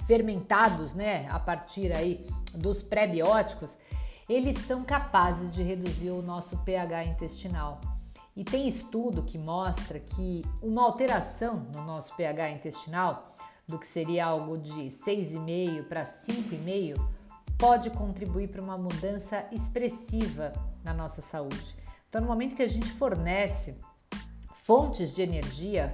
fermentados, 0.05 0.93
né, 0.93 1.27
a 1.29 1.39
partir 1.39 1.91
aí 1.91 2.25
dos 2.55 2.81
pré-bióticos, 2.81 3.77
eles 4.27 4.57
são 4.57 4.83
capazes 4.83 5.51
de 5.51 5.63
reduzir 5.63 6.11
o 6.11 6.21
nosso 6.21 6.57
pH 6.57 7.05
intestinal. 7.05 7.81
E 8.35 8.43
tem 8.43 8.67
estudo 8.67 9.23
que 9.23 9.37
mostra 9.37 9.99
que 9.99 10.45
uma 10.61 10.83
alteração 10.83 11.67
no 11.73 11.83
nosso 11.83 12.15
pH 12.15 12.51
intestinal, 12.51 13.35
do 13.67 13.77
que 13.77 13.85
seria 13.85 14.25
algo 14.25 14.57
de 14.57 14.87
6,5 14.87 15.83
para 15.87 16.03
5,5, 16.03 16.99
pode 17.57 17.89
contribuir 17.89 18.47
para 18.47 18.61
uma 18.61 18.77
mudança 18.77 19.45
expressiva 19.51 20.53
na 20.83 20.93
nossa 20.93 21.21
saúde. 21.21 21.75
Então, 22.07 22.21
no 22.21 22.27
momento 22.27 22.55
que 22.55 22.63
a 22.63 22.67
gente 22.67 22.89
fornece 22.91 23.79
fontes 24.69 25.15
de 25.15 25.23
energia 25.23 25.91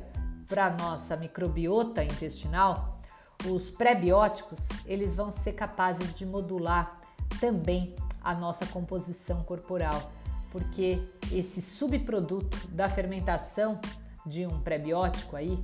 para 0.49 0.69
nossa 0.69 1.15
microbiota 1.15 2.03
intestinal, 2.03 2.99
os 3.45 3.71
prebióticos 3.71 4.59
eles 4.85 5.13
vão 5.13 5.31
ser 5.31 5.53
capazes 5.53 6.13
de 6.13 6.25
modular 6.25 6.99
também 7.39 7.95
a 8.21 8.35
nossa 8.35 8.65
composição 8.65 9.45
corporal, 9.45 10.11
porque 10.51 11.01
esse 11.31 11.61
subproduto 11.61 12.67
da 12.67 12.89
fermentação 12.89 13.79
de 14.25 14.45
um 14.45 14.59
prebiótico 14.59 15.37
aí, 15.37 15.57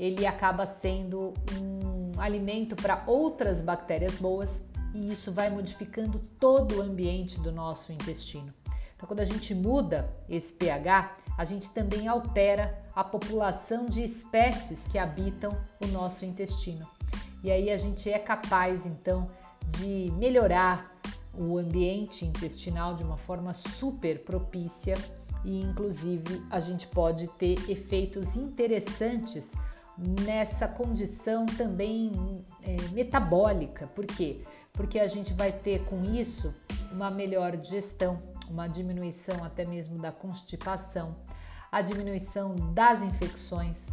ele 0.00 0.26
acaba 0.26 0.64
sendo 0.64 1.34
um 1.60 2.18
alimento 2.18 2.74
para 2.74 3.04
outras 3.06 3.60
bactérias 3.60 4.14
boas 4.14 4.66
e 4.94 5.12
isso 5.12 5.32
vai 5.32 5.50
modificando 5.50 6.18
todo 6.40 6.78
o 6.78 6.80
ambiente 6.80 7.38
do 7.40 7.52
nosso 7.52 7.92
intestino. 7.92 8.54
Então, 8.96 9.06
quando 9.06 9.20
a 9.20 9.24
gente 9.24 9.54
muda 9.54 10.16
esse 10.30 10.54
pH, 10.54 11.14
a 11.38 11.44
gente 11.44 11.70
também 11.70 12.08
altera 12.08 12.76
a 12.94 13.04
população 13.04 13.86
de 13.86 14.02
espécies 14.02 14.88
que 14.88 14.98
habitam 14.98 15.56
o 15.80 15.86
nosso 15.86 16.24
intestino. 16.24 16.84
E 17.44 17.52
aí 17.52 17.70
a 17.70 17.76
gente 17.76 18.10
é 18.10 18.18
capaz 18.18 18.84
então 18.84 19.30
de 19.78 20.12
melhorar 20.16 20.90
o 21.32 21.56
ambiente 21.56 22.24
intestinal 22.24 22.94
de 22.94 23.04
uma 23.04 23.16
forma 23.16 23.54
super 23.54 24.24
propícia 24.24 24.96
e 25.44 25.60
inclusive 25.60 26.44
a 26.50 26.58
gente 26.58 26.88
pode 26.88 27.28
ter 27.28 27.70
efeitos 27.70 28.34
interessantes 28.34 29.52
nessa 29.96 30.66
condição 30.66 31.46
também 31.46 32.44
é, 32.64 32.76
metabólica. 32.92 33.86
Por 33.86 34.06
quê? 34.06 34.42
Porque 34.72 34.98
a 34.98 35.06
gente 35.06 35.32
vai 35.32 35.52
ter 35.52 35.84
com 35.84 36.04
isso 36.04 36.52
uma 36.90 37.10
melhor 37.10 37.56
digestão, 37.56 38.20
uma 38.50 38.66
diminuição 38.66 39.44
até 39.44 39.64
mesmo 39.64 39.98
da 39.98 40.10
constipação, 40.10 41.12
a 41.70 41.82
diminuição 41.82 42.54
das 42.72 43.02
infecções, 43.02 43.88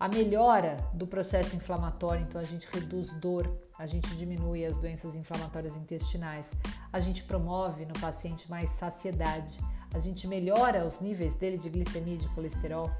a 0.00 0.08
melhora 0.08 0.76
do 0.94 1.06
processo 1.06 1.56
inflamatório, 1.56 2.22
então 2.22 2.40
a 2.40 2.44
gente 2.44 2.68
reduz 2.72 3.12
dor, 3.14 3.50
a 3.78 3.86
gente 3.86 4.16
diminui 4.16 4.64
as 4.64 4.78
doenças 4.78 5.14
inflamatórias 5.16 5.76
intestinais, 5.76 6.52
a 6.92 7.00
gente 7.00 7.24
promove 7.24 7.84
no 7.84 7.94
paciente 7.94 8.48
mais 8.48 8.70
saciedade, 8.70 9.58
a 9.92 9.98
gente 9.98 10.26
melhora 10.26 10.86
os 10.86 11.00
níveis 11.00 11.34
dele 11.34 11.58
de 11.58 11.68
glicemia 11.68 12.14
e 12.14 12.18
de 12.18 12.28
colesterol. 12.28 12.90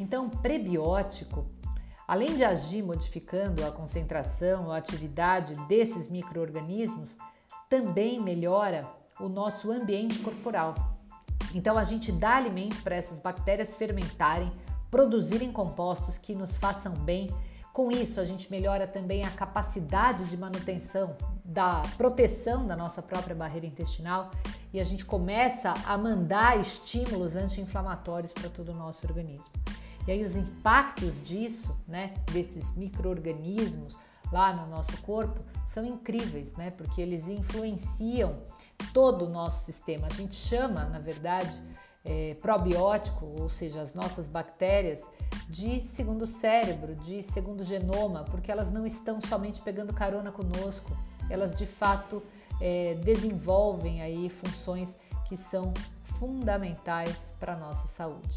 Então, 0.00 0.30
prebiótico, 0.30 1.46
além 2.06 2.36
de 2.36 2.44
agir 2.44 2.82
modificando 2.82 3.66
a 3.66 3.70
concentração 3.70 4.70
a 4.70 4.78
atividade 4.78 5.54
desses 5.66 6.08
micro-organismos, 6.08 7.18
também 7.68 8.20
melhora 8.20 8.88
o 9.20 9.28
nosso 9.28 9.70
ambiente 9.70 10.18
corporal. 10.20 10.97
Então 11.54 11.78
a 11.78 11.84
gente 11.84 12.12
dá 12.12 12.36
alimento 12.36 12.82
para 12.82 12.96
essas 12.96 13.20
bactérias 13.20 13.76
fermentarem, 13.76 14.50
produzirem 14.90 15.52
compostos 15.52 16.18
que 16.18 16.34
nos 16.34 16.56
façam 16.56 16.92
bem. 16.92 17.30
Com 17.72 17.90
isso, 17.90 18.20
a 18.20 18.24
gente 18.24 18.50
melhora 18.50 18.86
também 18.86 19.24
a 19.24 19.30
capacidade 19.30 20.24
de 20.24 20.36
manutenção 20.36 21.16
da 21.44 21.82
proteção 21.96 22.66
da 22.66 22.76
nossa 22.76 23.00
própria 23.00 23.36
barreira 23.36 23.66
intestinal 23.66 24.30
e 24.72 24.80
a 24.80 24.84
gente 24.84 25.04
começa 25.04 25.72
a 25.86 25.96
mandar 25.96 26.60
estímulos 26.60 27.36
anti-inflamatórios 27.36 28.32
para 28.32 28.50
todo 28.50 28.70
o 28.70 28.74
nosso 28.74 29.06
organismo. 29.06 29.52
E 30.06 30.10
aí 30.10 30.24
os 30.24 30.36
impactos 30.36 31.22
disso, 31.22 31.78
né, 31.86 32.14
desses 32.32 32.74
micro-organismos 32.76 33.96
lá 34.32 34.52
no 34.52 34.66
nosso 34.66 34.96
corpo 35.02 35.38
são 35.66 35.84
incríveis, 35.84 36.56
né? 36.56 36.70
Porque 36.70 37.00
eles 37.00 37.28
influenciam 37.28 38.38
todo 38.92 39.26
o 39.26 39.28
nosso 39.28 39.64
sistema. 39.64 40.06
A 40.06 40.12
gente 40.14 40.34
chama, 40.34 40.84
na 40.84 40.98
verdade, 40.98 41.52
é, 42.04 42.34
probiótico, 42.40 43.26
ou 43.38 43.50
seja, 43.50 43.82
as 43.82 43.94
nossas 43.94 44.26
bactérias, 44.26 45.08
de 45.48 45.82
segundo 45.82 46.26
cérebro, 46.26 46.94
de 46.94 47.22
segundo 47.22 47.64
genoma, 47.64 48.24
porque 48.24 48.50
elas 48.50 48.70
não 48.70 48.86
estão 48.86 49.20
somente 49.20 49.60
pegando 49.62 49.92
carona 49.92 50.30
conosco, 50.30 50.96
elas 51.30 51.54
de 51.54 51.66
fato 51.66 52.22
é, 52.60 52.94
desenvolvem 53.02 54.02
aí 54.02 54.28
funções 54.28 54.98
que 55.26 55.36
são 55.36 55.72
fundamentais 56.18 57.30
para 57.38 57.54
a 57.54 57.56
nossa 57.56 57.86
saúde. 57.86 58.34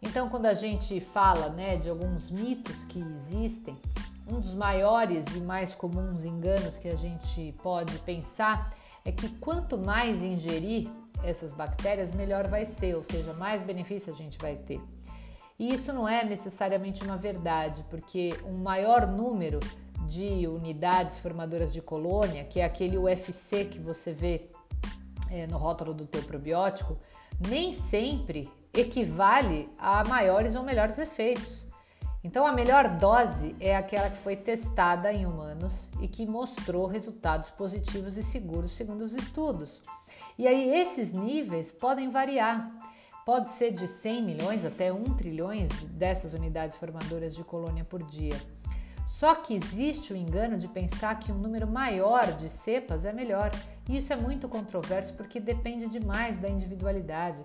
Então, 0.00 0.28
quando 0.28 0.46
a 0.46 0.54
gente 0.54 1.00
fala 1.00 1.48
né, 1.48 1.76
de 1.76 1.88
alguns 1.88 2.30
mitos 2.30 2.84
que 2.84 3.00
existem, 3.00 3.76
um 4.26 4.40
dos 4.40 4.54
maiores 4.54 5.26
e 5.34 5.40
mais 5.40 5.74
comuns 5.74 6.24
enganos 6.24 6.76
que 6.76 6.88
a 6.88 6.96
gente 6.96 7.54
pode 7.62 7.96
pensar 8.00 8.72
é 9.06 9.12
que 9.12 9.28
quanto 9.38 9.78
mais 9.78 10.22
ingerir 10.22 10.90
essas 11.22 11.52
bactérias, 11.52 12.12
melhor 12.12 12.48
vai 12.48 12.66
ser, 12.66 12.96
ou 12.96 13.04
seja, 13.04 13.32
mais 13.32 13.62
benefício 13.62 14.12
a 14.12 14.16
gente 14.16 14.36
vai 14.38 14.56
ter. 14.56 14.80
E 15.58 15.72
isso 15.72 15.92
não 15.92 16.08
é 16.08 16.24
necessariamente 16.24 17.02
uma 17.02 17.16
verdade, 17.16 17.84
porque 17.88 18.38
um 18.44 18.58
maior 18.58 19.06
número 19.06 19.60
de 20.06 20.46
unidades 20.46 21.18
formadoras 21.18 21.72
de 21.72 21.80
colônia, 21.80 22.44
que 22.44 22.60
é 22.60 22.64
aquele 22.64 22.98
UFC 22.98 23.64
que 23.64 23.78
você 23.78 24.12
vê 24.12 24.50
é, 25.30 25.46
no 25.46 25.56
rótulo 25.56 25.94
do 25.94 26.04
teu 26.04 26.22
probiótico, 26.22 26.98
nem 27.48 27.72
sempre 27.72 28.50
equivale 28.74 29.70
a 29.78 30.04
maiores 30.04 30.54
ou 30.54 30.62
melhores 30.62 30.98
efeitos. 30.98 31.65
Então, 32.26 32.44
a 32.44 32.52
melhor 32.52 32.88
dose 32.88 33.54
é 33.60 33.76
aquela 33.76 34.10
que 34.10 34.16
foi 34.16 34.34
testada 34.34 35.12
em 35.12 35.24
humanos 35.24 35.88
e 36.00 36.08
que 36.08 36.26
mostrou 36.26 36.84
resultados 36.88 37.50
positivos 37.50 38.16
e 38.16 38.22
seguros 38.24 38.72
segundo 38.72 39.02
os 39.02 39.14
estudos. 39.14 39.80
E 40.36 40.44
aí, 40.44 40.74
esses 40.74 41.12
níveis 41.12 41.70
podem 41.70 42.08
variar. 42.08 42.68
Pode 43.24 43.52
ser 43.52 43.70
de 43.70 43.86
100 43.86 44.24
milhões 44.24 44.64
até 44.64 44.92
1 44.92 45.04
trilhões 45.14 45.70
dessas 45.84 46.34
unidades 46.34 46.76
formadoras 46.76 47.32
de 47.32 47.44
colônia 47.44 47.84
por 47.84 48.02
dia. 48.02 48.34
Só 49.06 49.36
que 49.36 49.54
existe 49.54 50.12
o 50.12 50.16
engano 50.16 50.58
de 50.58 50.66
pensar 50.66 51.20
que 51.20 51.30
um 51.30 51.38
número 51.38 51.68
maior 51.68 52.32
de 52.32 52.48
cepas 52.48 53.04
é 53.04 53.12
melhor. 53.12 53.52
E 53.88 53.98
isso 53.98 54.12
é 54.12 54.16
muito 54.16 54.48
controverso 54.48 55.14
porque 55.14 55.38
depende 55.38 55.86
demais 55.86 56.38
da 56.38 56.48
individualidade. 56.48 57.40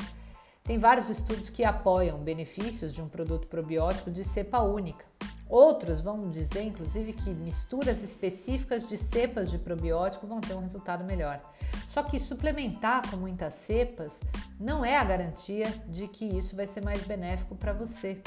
Tem 0.64 0.78
vários 0.78 1.10
estudos 1.10 1.50
que 1.50 1.64
apoiam 1.64 2.20
benefícios 2.20 2.94
de 2.94 3.02
um 3.02 3.10
produto 3.10 3.48
probiótico 3.48 4.12
de 4.12 4.24
cepa 4.24 4.62
única. 4.62 5.06
Outros 5.50 6.00
vão 6.00 6.30
dizer, 6.30 6.64
inclusive, 6.64 7.12
que 7.14 7.30
misturas 7.32 8.04
específicas 8.04 8.88
de 8.88 8.98
cepas 8.98 9.52
de 9.52 9.58
probiótico 9.58 10.26
vão 10.26 10.40
ter 10.40 10.54
um 10.54 10.62
resultado 10.62 11.04
melhor. 11.04 11.42
Só 11.90 12.04
que 12.04 12.20
suplementar 12.20 13.10
com 13.10 13.18
muitas 13.18 13.56
cepas 13.56 14.22
não 14.60 14.86
é 14.86 14.98
a 14.98 15.04
garantia 15.04 15.68
de 15.88 16.08
que 16.08 16.26
isso 16.26 16.56
vai 16.56 16.68
ser 16.68 16.82
mais 16.82 17.04
benéfico 17.04 17.56
para 17.56 17.74
você 17.74 18.22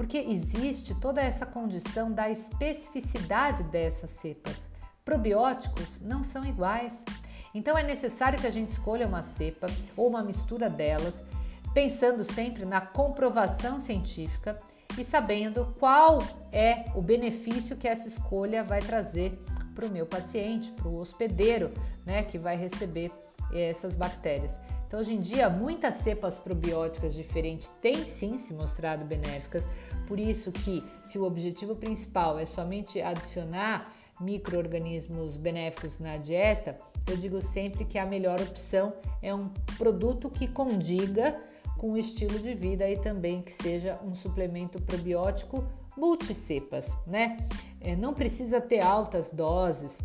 porque 0.00 0.16
existe 0.16 0.94
toda 0.94 1.20
essa 1.20 1.44
condição 1.44 2.10
da 2.10 2.30
especificidade 2.30 3.62
dessas 3.64 4.08
cepas. 4.08 4.70
Probióticos 5.04 6.00
não 6.00 6.22
são 6.22 6.42
iguais. 6.42 7.04
Então 7.54 7.76
é 7.76 7.82
necessário 7.82 8.38
que 8.38 8.46
a 8.46 8.50
gente 8.50 8.70
escolha 8.70 9.06
uma 9.06 9.20
cepa 9.20 9.66
ou 9.94 10.08
uma 10.08 10.22
mistura 10.22 10.70
delas, 10.70 11.26
pensando 11.72 12.24
sempre 12.24 12.64
na 12.64 12.80
comprovação 12.80 13.80
científica 13.80 14.58
e 14.98 15.04
sabendo 15.04 15.74
qual 15.78 16.18
é 16.52 16.84
o 16.94 17.00
benefício 17.00 17.76
que 17.76 17.86
essa 17.86 18.08
escolha 18.08 18.64
vai 18.64 18.80
trazer 18.80 19.32
para 19.74 19.86
o 19.86 19.90
meu 19.90 20.04
paciente, 20.04 20.70
para 20.72 20.88
o 20.88 20.98
hospedeiro, 20.98 21.70
né, 22.04 22.22
que 22.24 22.38
vai 22.38 22.56
receber 22.56 23.12
essas 23.52 23.96
bactérias. 23.96 24.58
Então, 24.86 24.98
hoje 24.98 25.14
em 25.14 25.20
dia, 25.20 25.48
muitas 25.48 25.94
cepas 25.96 26.38
probióticas 26.38 27.14
diferentes 27.14 27.68
têm 27.80 28.04
sim 28.04 28.38
se 28.38 28.52
mostrado 28.54 29.04
benéficas, 29.04 29.68
por 30.06 30.18
isso 30.18 30.50
que 30.50 30.84
se 31.04 31.18
o 31.18 31.24
objetivo 31.24 31.76
principal 31.76 32.38
é 32.38 32.44
somente 32.44 33.00
adicionar 33.00 33.92
micro-organismos 34.20 35.36
benéficos 35.36 36.00
na 36.00 36.16
dieta, 36.16 36.76
eu 37.06 37.16
digo 37.16 37.40
sempre 37.40 37.84
que 37.84 37.98
a 37.98 38.04
melhor 38.04 38.40
opção 38.40 38.92
é 39.22 39.32
um 39.32 39.48
produto 39.78 40.28
que 40.28 40.48
condiga 40.48 41.40
com 41.80 41.92
o 41.92 41.96
estilo 41.96 42.38
de 42.38 42.52
vida 42.52 42.86
e 42.90 42.98
também 42.98 43.40
que 43.40 43.50
seja 43.50 43.98
um 44.04 44.14
suplemento 44.14 44.78
probiótico 44.82 45.66
multicepas, 45.96 46.94
né? 47.06 47.38
É, 47.80 47.96
não 47.96 48.12
precisa 48.12 48.60
ter 48.60 48.80
altas 48.80 49.32
doses, 49.32 50.02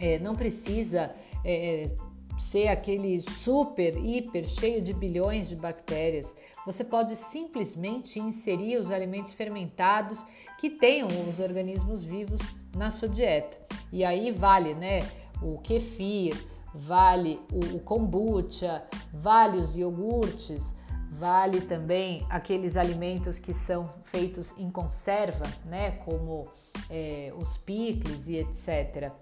é, 0.00 0.18
não 0.18 0.34
precisa 0.34 1.14
é, 1.44 1.94
ser 2.38 2.68
aquele 2.68 3.20
super, 3.20 3.98
hiper 3.98 4.48
cheio 4.48 4.80
de 4.80 4.94
bilhões 4.94 5.46
de 5.46 5.56
bactérias. 5.56 6.34
Você 6.64 6.82
pode 6.82 7.16
simplesmente 7.16 8.18
inserir 8.18 8.78
os 8.78 8.90
alimentos 8.90 9.34
fermentados 9.34 10.24
que 10.58 10.70
tenham 10.70 11.08
os 11.28 11.38
organismos 11.38 12.02
vivos 12.02 12.40
na 12.74 12.90
sua 12.90 13.10
dieta. 13.10 13.58
E 13.92 14.06
aí 14.06 14.30
vale, 14.30 14.74
né, 14.74 15.00
o 15.42 15.58
kefir, 15.58 16.34
vale 16.74 17.38
o, 17.52 17.78
kombucha, 17.80 18.82
vale 19.12 19.58
os 19.58 19.76
iogurtes, 19.76 20.74
vale 21.18 21.60
também 21.60 22.26
aqueles 22.28 22.76
alimentos 22.76 23.38
que 23.38 23.54
são 23.54 23.92
feitos 24.04 24.56
em 24.58 24.70
conserva, 24.70 25.44
né, 25.64 25.92
como 26.04 26.48
é, 26.90 27.32
os 27.36 27.56
picles 27.56 28.28
e 28.28 28.36
etc. 28.36 29.12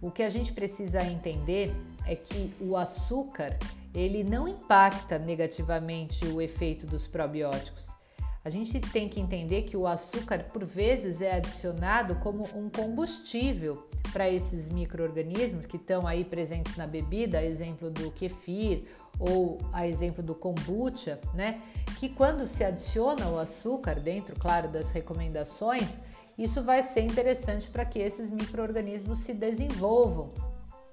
O 0.00 0.10
que 0.10 0.22
a 0.22 0.28
gente 0.28 0.52
precisa 0.52 1.02
entender 1.02 1.74
é 2.06 2.14
que 2.14 2.54
o 2.60 2.76
açúcar 2.76 3.58
ele 3.94 4.22
não 4.22 4.46
impacta 4.46 5.18
negativamente 5.18 6.24
o 6.26 6.40
efeito 6.40 6.86
dos 6.86 7.06
probióticos. 7.06 7.97
A 8.44 8.50
gente 8.50 8.80
tem 8.80 9.08
que 9.08 9.20
entender 9.20 9.62
que 9.62 9.76
o 9.76 9.86
açúcar, 9.86 10.44
por 10.52 10.64
vezes, 10.64 11.20
é 11.20 11.34
adicionado 11.34 12.16
como 12.16 12.48
um 12.54 12.70
combustível 12.70 13.88
para 14.12 14.28
esses 14.30 14.68
micro-organismos 14.68 15.66
que 15.66 15.76
estão 15.76 16.06
aí 16.06 16.24
presentes 16.24 16.76
na 16.76 16.86
bebida, 16.86 17.38
a 17.38 17.44
exemplo 17.44 17.90
do 17.90 18.10
kefir 18.10 18.84
ou 19.18 19.58
a 19.72 19.86
exemplo 19.86 20.22
do 20.22 20.34
kombucha, 20.34 21.20
né? 21.34 21.60
Que 21.98 22.08
quando 22.08 22.46
se 22.46 22.64
adiciona 22.64 23.28
o 23.28 23.38
açúcar 23.38 24.00
dentro, 24.00 24.38
claro, 24.38 24.68
das 24.68 24.90
recomendações, 24.90 26.00
isso 26.38 26.62
vai 26.62 26.82
ser 26.82 27.02
interessante 27.02 27.68
para 27.68 27.84
que 27.84 27.98
esses 27.98 28.30
micro-organismos 28.30 29.18
se 29.18 29.34
desenvolvam 29.34 30.32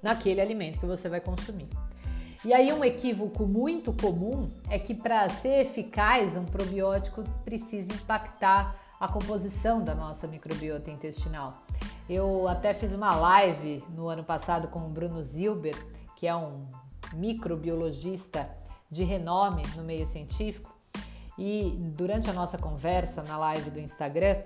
naquele 0.01 0.41
alimento 0.41 0.79
que 0.79 0.85
você 0.85 1.07
vai 1.07 1.21
consumir. 1.21 1.69
E 2.45 2.53
aí 2.53 2.71
um 2.71 2.85
equívoco 2.85 3.47
muito 3.47 3.91
comum 3.91 4.47
é 4.69 4.77
que 4.77 4.93
para 4.93 5.27
ser 5.29 5.61
eficaz 5.61 6.37
um 6.37 6.45
probiótico 6.45 7.23
precisa 7.43 7.91
impactar 7.91 8.75
a 8.99 9.07
composição 9.07 9.83
da 9.83 9.95
nossa 9.95 10.27
microbiota 10.27 10.91
intestinal. 10.91 11.63
Eu 12.07 12.47
até 12.47 12.71
fiz 12.71 12.93
uma 12.93 13.15
live 13.15 13.83
no 13.89 14.07
ano 14.07 14.23
passado 14.23 14.67
com 14.67 14.81
o 14.81 14.89
Bruno 14.89 15.23
Zilber, 15.23 15.75
que 16.15 16.27
é 16.27 16.35
um 16.35 16.67
microbiologista 17.15 18.47
de 18.91 19.03
renome 19.03 19.63
no 19.75 19.83
meio 19.83 20.05
científico, 20.05 20.71
e 21.37 21.75
durante 21.95 22.29
a 22.29 22.33
nossa 22.33 22.57
conversa 22.57 23.23
na 23.23 23.37
live 23.37 23.69
do 23.69 23.79
Instagram, 23.79 24.37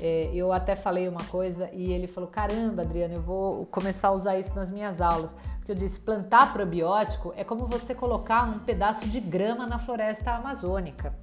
é, 0.00 0.30
eu 0.32 0.52
até 0.52 0.76
falei 0.76 1.08
uma 1.08 1.24
coisa 1.24 1.70
e 1.72 1.92
ele 1.92 2.06
falou: 2.06 2.28
Caramba, 2.28 2.82
Adriana, 2.82 3.14
eu 3.14 3.22
vou 3.22 3.66
começar 3.66 4.08
a 4.08 4.12
usar 4.12 4.38
isso 4.38 4.54
nas 4.54 4.70
minhas 4.70 5.00
aulas. 5.00 5.34
Porque 5.56 5.72
eu 5.72 5.76
disse: 5.76 6.00
plantar 6.00 6.52
probiótico 6.52 7.32
é 7.36 7.42
como 7.42 7.66
você 7.66 7.94
colocar 7.94 8.44
um 8.44 8.60
pedaço 8.60 9.06
de 9.08 9.20
grama 9.20 9.66
na 9.66 9.78
floresta 9.78 10.32
amazônica. 10.32 11.14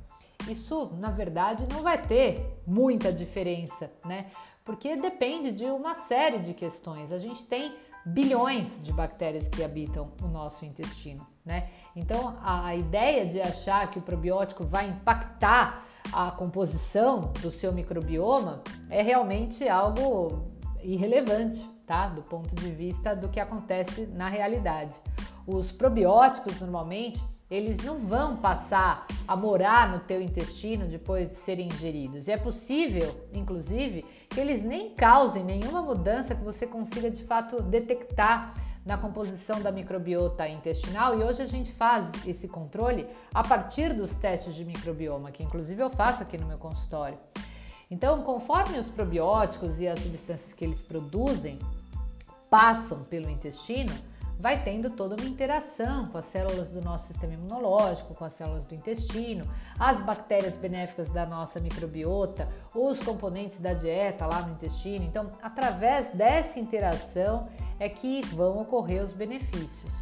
Isso, 0.50 0.92
na 1.00 1.10
verdade, 1.10 1.68
não 1.72 1.82
vai 1.82 2.02
ter 2.02 2.62
muita 2.68 3.12
diferença, 3.12 3.92
né? 4.06 4.28
Porque 4.64 4.96
depende 4.96 5.52
de 5.52 5.66
uma 5.66 5.94
série 5.94 6.40
de 6.40 6.54
questões. 6.54 7.12
A 7.12 7.20
gente 7.20 7.44
tem 7.46 7.76
bilhões 8.06 8.80
de 8.84 8.92
bactérias 8.92 9.48
que 9.48 9.64
habitam 9.64 10.12
o 10.22 10.28
nosso 10.28 10.66
intestino, 10.66 11.26
né? 11.46 11.70
Então, 11.96 12.38
a 12.42 12.76
ideia 12.76 13.26
de 13.26 13.40
achar 13.40 13.90
que 13.92 14.00
o 14.00 14.02
probiótico 14.02 14.66
vai 14.66 14.88
impactar 14.88 15.86
a 16.12 16.32
composição 16.32 17.32
do 17.42 17.52
seu 17.52 17.72
microbioma 17.72 18.62
é 18.90 19.02
realmente 19.02 19.68
algo 19.68 20.46
irrelevante, 20.82 21.64
tá? 21.86 22.08
Do 22.08 22.22
ponto 22.22 22.54
de 22.56 22.72
vista 22.72 23.16
do 23.16 23.30
que 23.30 23.40
acontece 23.40 24.08
na 24.08 24.28
realidade. 24.28 24.94
Os 25.48 25.72
probióticos 25.72 26.60
normalmente 26.60 27.24
eles 27.50 27.78
não 27.78 28.00
vão 28.00 28.38
passar 28.38 29.06
a 29.28 29.36
morar 29.36 29.92
no 29.92 30.00
teu 30.00 30.20
intestino 30.20 30.88
depois 30.88 31.30
de 31.30 31.36
serem 31.36 31.68
ingeridos. 31.68 32.28
E 32.28 32.32
é 32.32 32.38
possível, 32.38 33.28
inclusive, 33.32 34.04
que 34.30 34.40
eles 34.40 34.64
nem 34.64 34.96
causem 34.96 35.44
nenhuma 35.44 35.82
mudança 35.82 36.36
que 36.36 36.44
você 36.44 36.66
consiga 36.66 37.10
de 37.10 37.24
fato 37.24 37.62
detectar 37.62 38.56
na 38.86 38.98
composição 38.98 39.60
da 39.60 39.72
microbiota 39.72 40.48
intestinal 40.48 41.20
e 41.20 41.24
hoje 41.24 41.42
a 41.42 41.48
gente 41.48 41.72
faz 41.72 42.12
esse 42.26 42.48
controle 42.48 43.08
a 43.34 43.44
partir 43.44 43.94
dos 43.94 44.12
testes 44.12 44.54
de 44.54 44.64
microbioma, 44.64 45.32
que 45.32 45.44
inclusive 45.44 45.82
eu 45.82 45.90
faço 45.90 46.22
aqui 46.22 46.38
no 46.38 46.46
meu 46.46 46.60
consultório. 46.60 47.18
Então, 47.90 48.22
conforme 48.22 48.78
os 48.78 48.88
probióticos 48.88 49.80
e 49.80 49.88
as 49.88 50.00
substâncias 50.00 50.54
que 50.54 50.64
eles 50.64 50.84
produzem 50.84 51.60
passam 52.50 53.04
pelo 53.06 53.30
intestino, 53.30 53.94
vai 54.38 54.64
tendo 54.64 54.90
toda 54.90 55.16
uma 55.16 55.28
interação 55.28 56.08
com 56.10 56.18
as 56.18 56.26
células 56.26 56.70
do 56.70 56.82
nosso 56.82 57.08
sistema 57.08 57.34
imunológico, 57.34 58.14
com 58.14 58.26
as 58.26 58.34
células 58.34 58.66
do 58.66 58.76
intestino, 58.76 59.50
as 59.80 60.02
bactérias 60.02 60.58
benéficas 60.58 61.10
da 61.10 61.26
nossa 61.26 61.60
microbiota, 61.60 62.48
os 62.74 63.00
componentes 63.00 63.60
da 63.60 63.74
dieta 63.74 64.26
lá 64.26 64.42
no 64.42 64.54
intestino. 64.54 65.06
Então, 65.06 65.30
através 65.42 66.10
dessa 66.10 66.60
interação 66.60 67.48
é 67.80 67.90
que 67.90 68.22
vão 68.28 68.62
ocorrer 68.62 69.04
os 69.04 69.14
benefícios. 69.14 69.94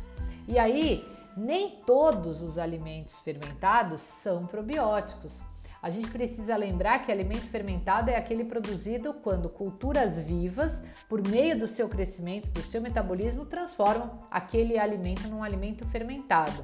E 0.48 0.60
aí, 0.60 1.08
nem 1.36 1.72
todos 1.86 2.42
os 2.42 2.58
alimentos 2.58 3.16
fermentados 3.22 4.02
são 4.02 4.46
probióticos. 4.46 5.42
a 5.82 5.90
gente 5.90 6.10
precisa 6.12 6.56
lembrar 6.56 7.00
que 7.00 7.12
alimento 7.12 7.46
fermentado 7.50 8.10
é 8.10 8.16
aquele 8.16 8.46
produzido 8.46 9.14
quando 9.16 9.50
culturas 9.50 10.18
vivas, 10.18 10.86
por 11.10 11.22
meio 11.28 11.60
do 11.60 11.68
seu 11.68 11.90
crescimento, 11.90 12.50
do 12.52 12.62
seu 12.62 12.82
metabolismo, 12.82 13.46
transformam 13.46 14.20
aquele 14.32 14.80
alimento 14.80 15.28
num 15.28 15.44
alimento 15.44 15.86
fermentado. 15.86 16.64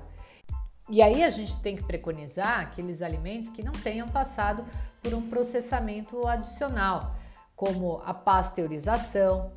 E 0.89 1.01
aí 1.01 1.21
a 1.21 1.29
gente 1.29 1.61
tem 1.61 1.75
que 1.75 1.83
preconizar 1.83 2.61
aqueles 2.61 3.01
alimentos 3.01 3.49
que 3.49 3.61
não 3.61 3.73
tenham 3.73 4.07
passado 4.07 4.65
por 5.03 5.13
um 5.13 5.29
processamento 5.29 6.25
adicional, 6.25 7.13
como 7.55 8.01
a 8.05 8.13
pasteurização, 8.13 9.51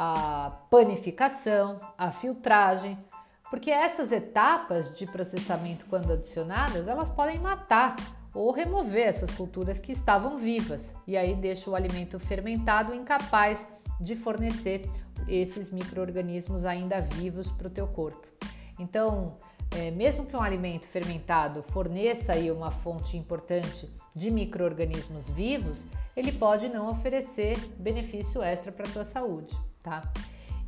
a 0.00 0.52
panificação, 0.70 1.80
a 1.98 2.12
filtragem, 2.12 2.96
porque 3.50 3.68
essas 3.68 4.12
etapas 4.12 4.96
de 4.96 5.04
processamento, 5.08 5.86
quando 5.86 6.12
adicionadas, 6.12 6.86
elas 6.86 7.08
podem 7.08 7.40
matar 7.40 7.96
ou 8.32 8.52
remover 8.52 9.08
essas 9.08 9.28
culturas 9.32 9.80
que 9.80 9.90
estavam 9.90 10.38
vivas 10.38 10.94
e 11.04 11.16
aí 11.16 11.34
deixa 11.34 11.68
o 11.68 11.74
alimento 11.74 12.20
fermentado 12.20 12.94
incapaz 12.94 13.66
de 14.00 14.14
fornecer 14.14 14.88
esses 15.26 15.72
micro-organismos 15.72 16.64
ainda 16.64 17.00
vivos 17.00 17.50
para 17.50 17.66
o 17.66 17.70
teu 17.70 17.88
corpo. 17.88 18.24
Então, 18.78 19.36
é, 19.72 19.90
mesmo 19.90 20.26
que 20.26 20.36
um 20.36 20.40
alimento 20.40 20.86
fermentado 20.86 21.60
forneça 21.60 22.34
aí 22.34 22.52
uma 22.52 22.70
fonte 22.70 23.16
importante 23.16 23.90
de 24.14 24.30
micro-organismos 24.30 25.28
vivos, 25.28 25.88
ele 26.16 26.30
pode 26.30 26.68
não 26.68 26.86
oferecer 26.86 27.58
benefício 27.78 28.42
extra 28.44 28.70
para 28.70 28.88
a 28.88 28.92
tua 28.92 29.04
saúde, 29.04 29.58
tá? 29.88 30.02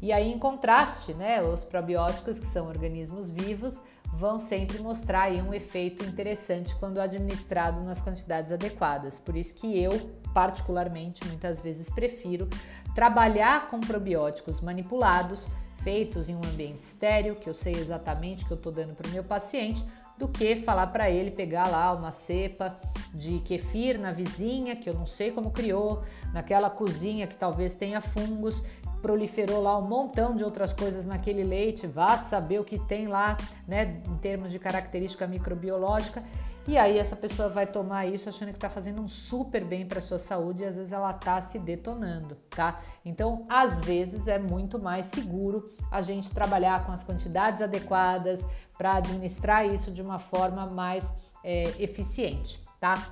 E 0.02 0.12
aí, 0.12 0.33
em 0.33 0.38
contraste, 0.38 1.12
né, 1.12 1.42
os 1.42 1.62
probióticos, 1.62 2.40
que 2.40 2.46
são 2.46 2.68
organismos 2.68 3.28
vivos, 3.28 3.83
vão 4.14 4.38
sempre 4.38 4.78
mostrar 4.78 5.24
aí 5.24 5.42
um 5.42 5.52
efeito 5.52 6.04
interessante 6.04 6.74
quando 6.76 7.00
administrado 7.00 7.83
nas 7.83 8.00
quantidades 8.00 8.50
adequadas. 8.50 9.18
Por 9.18 9.37
isso 9.37 9.54
que 9.54 9.78
eu, 9.78 9.92
particularmente, 10.33 11.24
muitas 11.26 11.61
vezes 11.61 11.90
prefiro 11.90 12.48
trabalhar 12.94 13.68
com 13.68 13.78
probióticos 13.78 14.61
manipulados, 14.61 15.46
feitos 15.83 16.28
em 16.28 16.35
um 16.35 16.44
ambiente 16.44 16.83
estéreo, 16.83 17.37
que 17.37 17.48
eu 17.48 17.54
sei 17.54 17.74
exatamente 17.74 18.44
que 18.44 18.50
eu 18.50 18.56
estou 18.56 18.72
dando 18.72 18.94
para 18.94 19.06
o 19.06 19.11
meu 19.11 19.24
paciente, 19.24 19.85
do 20.20 20.28
que 20.28 20.54
falar 20.54 20.88
para 20.88 21.11
ele 21.11 21.30
pegar 21.30 21.66
lá 21.66 21.90
uma 21.94 22.12
cepa 22.12 22.76
de 23.14 23.38
kefir 23.38 23.98
na 23.98 24.12
vizinha, 24.12 24.76
que 24.76 24.88
eu 24.88 24.92
não 24.92 25.06
sei 25.06 25.33
como 25.33 25.50
criou, 25.50 26.04
naquela 26.35 26.68
cozinha 26.68 27.26
que 27.26 27.35
talvez 27.35 27.74
tenha 27.74 28.02
fungos, 28.02 28.62
proliferou 29.00 29.62
lá 29.62 29.78
um 29.78 29.88
montão 29.88 30.37
de 30.37 30.44
outras 30.44 30.74
coisas 30.74 31.06
naquele 31.06 31.42
leite, 31.42 31.87
vá 31.87 32.18
saber 32.18 32.61
o 32.61 32.64
que 32.64 32.78
tem 32.78 33.09
lá, 33.09 33.35
né, 33.66 34.02
em 34.06 34.16
termos 34.18 34.52
de 34.52 34.59
característica 34.59 35.26
microbiológica. 35.26 36.22
E 36.70 36.78
aí 36.78 36.98
essa 36.98 37.16
pessoa 37.16 37.48
vai 37.48 37.66
tomar 37.66 38.06
isso 38.06 38.28
achando 38.28 38.50
que 38.50 38.56
está 38.56 38.70
fazendo 38.70 39.00
um 39.00 39.09
super 39.09 39.64
bem 39.64 39.85
para 39.85 40.00
sua 40.00 40.20
saúde 40.20 40.62
e 40.62 40.66
às 40.66 40.76
vezes 40.76 40.92
ela 40.92 41.11
está 41.11 41.40
se 41.40 41.59
detonando, 41.59 42.37
tá? 42.48 42.80
Então, 43.04 43.44
às 43.48 43.80
vezes 43.80 44.28
é 44.28 44.38
muito 44.38 44.78
mais 44.78 45.06
seguro 45.06 45.68
a 45.90 46.00
gente 46.00 46.30
trabalhar 46.30 46.87
com 46.87 46.92
as 46.92 47.02
quantidades 47.02 47.61
adequadas 47.61 48.46
para 48.78 48.94
administrar 48.94 49.66
isso 49.66 49.90
de 49.90 50.00
uma 50.00 50.20
forma 50.20 50.64
mais 50.64 51.12
é, 51.42 51.74
eficiente, 51.83 52.61
tá? 52.78 53.04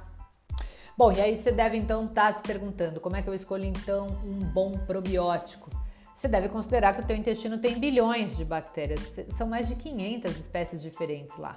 Bom, 0.97 1.11
e 1.11 1.21
aí 1.21 1.35
você 1.35 1.51
deve 1.51 1.77
então 1.77 2.05
estar 2.05 2.29
tá 2.29 2.33
se 2.33 2.44
perguntando 2.44 3.01
como 3.01 3.16
é 3.16 3.23
que 3.23 3.29
eu 3.29 3.35
escolho 3.35 3.64
então 3.64 4.07
um 4.25 4.38
bom 4.38 4.79
probiótico? 4.79 5.68
Você 6.14 6.29
deve 6.29 6.49
considerar 6.49 6.94
que 6.94 7.03
o 7.03 7.07
teu 7.07 7.16
intestino 7.16 7.59
tem 7.59 7.77
bilhões 7.79 8.37
de 8.37 8.44
bactérias, 8.44 9.18
são 9.31 9.49
mais 9.49 9.66
de 9.66 9.75
500 9.75 10.37
espécies 10.37 10.81
diferentes 10.81 11.37
lá. 11.37 11.57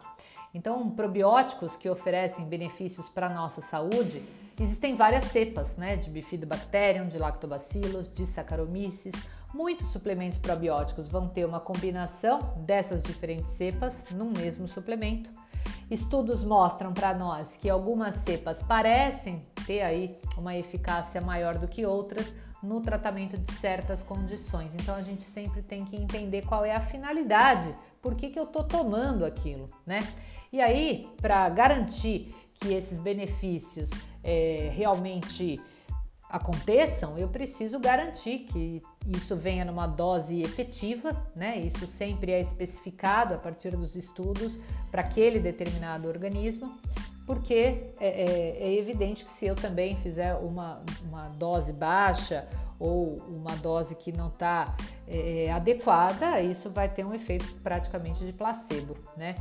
Então, 0.53 0.89
probióticos 0.89 1.77
que 1.77 1.89
oferecem 1.89 2.45
benefícios 2.45 3.07
para 3.07 3.27
a 3.27 3.33
nossa 3.33 3.61
saúde, 3.61 4.21
existem 4.59 4.95
várias 4.95 5.25
cepas, 5.25 5.77
né, 5.77 5.95
de 5.95 6.09
Bifidobacterium, 6.09 7.07
de 7.07 7.17
Lactobacillus, 7.17 8.11
de 8.13 8.25
Saccharomyces. 8.25 9.13
Muitos 9.53 9.87
suplementos 9.87 10.37
probióticos 10.37 11.07
vão 11.07 11.27
ter 11.29 11.45
uma 11.45 11.59
combinação 11.59 12.53
dessas 12.57 13.01
diferentes 13.01 13.51
cepas 13.53 14.07
num 14.11 14.31
mesmo 14.31 14.67
suplemento. 14.67 15.29
Estudos 15.89 16.43
mostram 16.43 16.93
para 16.93 17.13
nós 17.13 17.57
que 17.57 17.69
algumas 17.69 18.15
cepas 18.15 18.61
parecem 18.61 19.41
ter 19.65 19.81
aí 19.81 20.17
uma 20.37 20.55
eficácia 20.55 21.21
maior 21.21 21.57
do 21.57 21.67
que 21.67 21.85
outras, 21.85 22.35
no 22.61 22.81
tratamento 22.81 23.37
de 23.37 23.51
certas 23.53 24.03
condições. 24.03 24.75
Então 24.75 24.95
a 24.95 25.01
gente 25.01 25.23
sempre 25.23 25.61
tem 25.61 25.83
que 25.83 25.95
entender 25.95 26.43
qual 26.43 26.63
é 26.63 26.75
a 26.75 26.79
finalidade, 26.79 27.75
por 28.01 28.15
que, 28.15 28.29
que 28.29 28.39
eu 28.39 28.43
estou 28.43 28.63
tomando 28.63 29.25
aquilo, 29.25 29.69
né? 29.85 29.99
E 30.51 30.59
aí, 30.59 31.07
para 31.21 31.47
garantir 31.49 32.35
que 32.55 32.73
esses 32.73 32.99
benefícios 32.99 33.89
é, 34.23 34.69
realmente 34.73 35.61
aconteçam, 36.29 37.17
eu 37.17 37.27
preciso 37.27 37.79
garantir 37.79 38.39
que 38.39 38.81
isso 39.05 39.35
venha 39.35 39.65
numa 39.65 39.85
dose 39.85 40.41
efetiva, 40.41 41.29
né? 41.35 41.57
Isso 41.59 41.85
sempre 41.85 42.31
é 42.31 42.39
especificado 42.39 43.33
a 43.33 43.37
partir 43.37 43.75
dos 43.75 43.95
estudos 43.95 44.59
para 44.89 45.01
aquele 45.01 45.39
determinado 45.39 46.07
organismo 46.07 46.77
porque 47.31 47.93
é, 47.97 48.07
é, 48.07 48.57
é, 48.59 48.73
evidente 48.77 49.23
que 49.23 49.31
se 49.31 49.45
eu 49.45 49.55
também 49.55 49.95
fizer 49.95 50.35
uma, 50.35 50.83
uma 51.05 51.29
dose 51.29 51.71
baixa 51.71 52.45
ou 52.77 53.19
uma 53.29 53.55
dose 53.55 53.95
que 53.95 54.11
não 54.11 54.27
está 54.27 54.75
é, 55.07 55.45
é, 55.45 55.51
adequada, 55.51 56.41
isso 56.41 56.69
vai 56.69 56.89
ter 56.89 57.05
um 57.05 57.13
efeito 57.13 57.45
praticamente 57.63 58.25
de 58.25 58.33
placebo, 58.33 58.97
né? 59.15 59.37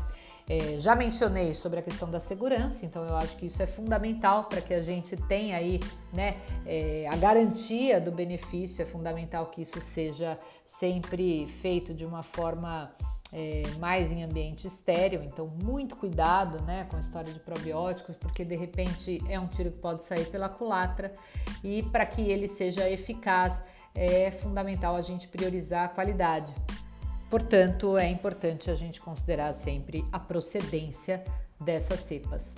É, 0.49 0.79
já 0.79 0.95
mencionei 0.95 1.53
sobre 1.53 1.81
a 1.81 1.83
questão 1.83 2.09
da 2.09 2.21
segurança, 2.21 2.87
então 2.87 3.05
eu 3.05 3.17
acho 3.17 3.37
que 3.37 3.47
isso 3.47 3.61
é 3.61 3.67
fundamental 3.67 4.45
para 4.45 4.61
que 4.61 4.73
a 4.73 4.81
gente 4.81 5.17
tenha 5.17 5.57
aí 5.57 5.81
né, 6.13 6.37
é, 6.65 7.09
a 7.11 7.17
garantia 7.17 8.01
do 8.01 8.13
benefício, 8.13 8.83
é 8.83 8.87
fundamental 8.87 9.47
que 9.47 9.63
isso 9.63 9.81
seja 9.81 10.39
sempre 10.65 11.49
feito 11.49 11.93
de 11.93 12.05
uma 12.05 12.23
forma 12.23 12.93
é, 13.33 13.63
mais 13.79 14.11
em 14.11 14.23
ambiente 14.25 14.67
estéreo, 14.67 15.23
então 15.23 15.47
muito 15.63 15.97
cuidado 15.97 16.61
né, 16.63 16.85
com 16.91 16.97
a 16.97 17.01
história 17.01 17.33
de 17.33 17.41
probióticos, 17.41 18.17
porque 18.17 18.45
de 18.45 18.57
repente 18.57 19.23
é 19.29 19.39
um 19.39 19.47
tiro 19.47 19.71
que 19.71 19.79
pode 19.79 20.05
sair 20.05 20.27
pela 20.27 20.49
culatra 20.49 21.13
e 21.63 21.83
para 21.85 22.05
que 22.07 22.23
ele 22.23 22.49
seja 22.49 22.89
eficaz 22.91 23.63
é 23.95 24.31
fundamental 24.31 24.95
a 24.95 25.01
gente 25.01 25.27
priorizar 25.29 25.87
a 25.87 25.89
qualidade. 25.89 26.55
Portanto, 27.29 27.97
é 27.97 28.09
importante 28.09 28.71
a 28.71 28.75
gente 28.75 29.01
considerar 29.01 29.53
sempre 29.53 30.05
a 30.13 30.19
procedência 30.19 31.23
dessas 31.61 32.01
cepas. 32.01 32.57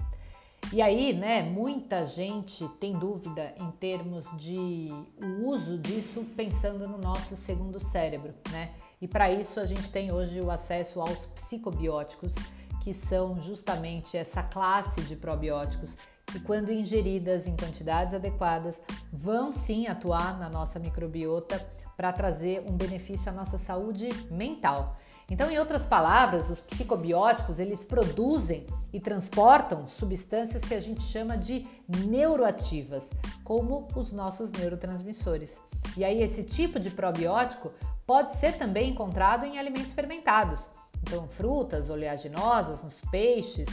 E 0.72 0.80
aí, 0.80 1.12
né, 1.12 1.42
muita 1.42 2.06
gente 2.06 2.66
tem 2.80 2.98
dúvida 2.98 3.52
em 3.58 3.70
termos 3.72 4.24
de 4.38 4.90
o 5.20 5.46
uso 5.48 5.76
disso 5.78 6.24
pensando 6.36 6.88
no 6.88 6.96
nosso 6.96 7.36
segundo 7.36 7.78
cérebro, 7.78 8.32
né? 8.50 8.72
E 9.02 9.08
para 9.08 9.32
isso 9.32 9.58
a 9.58 9.66
gente 9.66 9.90
tem 9.90 10.12
hoje 10.12 10.40
o 10.40 10.48
acesso 10.48 11.00
aos 11.00 11.26
psicobióticos, 11.26 12.36
que 12.84 12.94
são 12.94 13.40
justamente 13.40 14.16
essa 14.16 14.44
classe 14.44 15.02
de 15.02 15.16
probióticos 15.16 15.98
que, 16.24 16.38
quando 16.38 16.70
ingeridas 16.70 17.48
em 17.48 17.56
quantidades 17.56 18.14
adequadas, 18.14 18.80
vão 19.12 19.50
sim 19.52 19.88
atuar 19.88 20.38
na 20.38 20.48
nossa 20.48 20.78
microbiota 20.78 21.58
para 21.96 22.12
trazer 22.12 22.64
um 22.64 22.76
benefício 22.76 23.28
à 23.28 23.34
nossa 23.34 23.58
saúde 23.58 24.08
mental. 24.30 24.96
Então, 25.28 25.50
em 25.50 25.58
outras 25.58 25.84
palavras, 25.84 26.48
os 26.48 26.60
psicobióticos 26.60 27.58
eles 27.58 27.84
produzem 27.84 28.66
e 28.92 29.00
transportam 29.00 29.88
substâncias 29.88 30.62
que 30.62 30.74
a 30.74 30.80
gente 30.80 31.02
chama 31.02 31.36
de 31.36 31.66
neuroativas, 32.06 33.10
como 33.44 33.88
os 33.94 34.12
nossos 34.12 34.52
neurotransmissores. 34.52 35.60
E 35.96 36.04
aí 36.04 36.22
esse 36.22 36.42
tipo 36.42 36.80
de 36.80 36.90
probiótico 36.90 37.72
pode 38.06 38.34
ser 38.36 38.58
também 38.58 38.90
encontrado 38.90 39.44
em 39.44 39.58
alimentos 39.58 39.92
fermentados, 39.92 40.68
então 41.02 41.28
frutas 41.28 41.90
oleaginosas, 41.90 42.82
nos 42.82 43.00
peixes. 43.10 43.68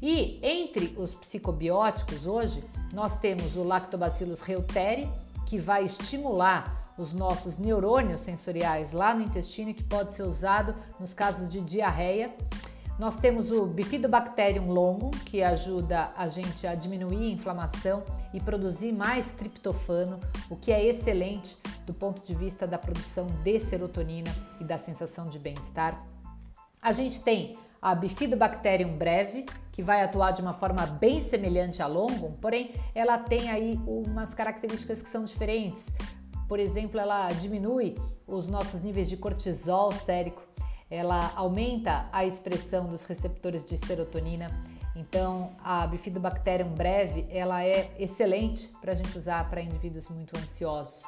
E 0.00 0.40
entre 0.42 0.94
os 0.98 1.14
psicobióticos 1.14 2.26
hoje, 2.26 2.64
nós 2.92 3.18
temos 3.18 3.56
o 3.56 3.62
Lactobacillus 3.62 4.40
reuteri, 4.40 5.08
que 5.46 5.58
vai 5.58 5.84
estimular 5.84 6.94
os 6.98 7.12
nossos 7.12 7.56
neurônios 7.56 8.20
sensoriais 8.20 8.92
lá 8.92 9.14
no 9.14 9.22
intestino 9.22 9.72
que 9.72 9.82
pode 9.82 10.12
ser 10.12 10.24
usado 10.24 10.74
nos 10.98 11.14
casos 11.14 11.48
de 11.48 11.60
diarreia. 11.60 12.34
Nós 12.98 13.16
temos 13.16 13.50
o 13.50 13.66
Bifidobacterium 13.66 14.70
longum, 14.70 15.10
que 15.10 15.42
ajuda 15.42 16.10
a 16.16 16.28
gente 16.28 16.66
a 16.66 16.74
diminuir 16.74 17.30
a 17.30 17.34
inflamação 17.34 18.04
e 18.32 18.40
produzir 18.40 18.92
mais 18.92 19.32
triptofano, 19.32 20.20
o 20.50 20.56
que 20.56 20.70
é 20.70 20.84
excelente 20.84 21.56
do 21.86 21.94
ponto 21.94 22.22
de 22.24 22.34
vista 22.34 22.66
da 22.66 22.78
produção 22.78 23.26
de 23.42 23.58
serotonina 23.58 24.30
e 24.60 24.64
da 24.64 24.76
sensação 24.76 25.28
de 25.28 25.38
bem-estar. 25.38 26.04
A 26.80 26.92
gente 26.92 27.22
tem 27.22 27.58
a 27.80 27.94
Bifidobacterium 27.94 28.96
breve, 28.96 29.46
que 29.72 29.82
vai 29.82 30.02
atuar 30.02 30.32
de 30.32 30.42
uma 30.42 30.52
forma 30.52 30.86
bem 30.86 31.20
semelhante 31.20 31.82
à 31.82 31.86
longum, 31.86 32.32
porém 32.40 32.72
ela 32.94 33.18
tem 33.18 33.50
aí 33.50 33.80
umas 33.86 34.34
características 34.34 35.02
que 35.02 35.08
são 35.08 35.24
diferentes. 35.24 35.86
Por 36.46 36.60
exemplo, 36.60 37.00
ela 37.00 37.28
diminui 37.32 37.96
os 38.26 38.46
nossos 38.46 38.82
níveis 38.82 39.08
de 39.08 39.16
cortisol 39.16 39.90
sérico, 39.90 40.42
ela 40.92 41.32
aumenta 41.34 42.06
a 42.12 42.26
expressão 42.26 42.86
dos 42.86 43.06
receptores 43.06 43.64
de 43.64 43.78
serotonina, 43.78 44.50
Então, 44.94 45.52
a 45.64 45.86
Bifidobacterium 45.86 46.68
breve, 46.68 47.26
ela 47.30 47.64
é 47.64 47.94
excelente 47.98 48.68
para 48.80 48.92
a 48.92 48.94
gente 48.94 49.16
usar 49.16 49.48
para 49.48 49.62
indivíduos 49.62 50.08
muito 50.08 50.36
ansiosos. 50.38 51.04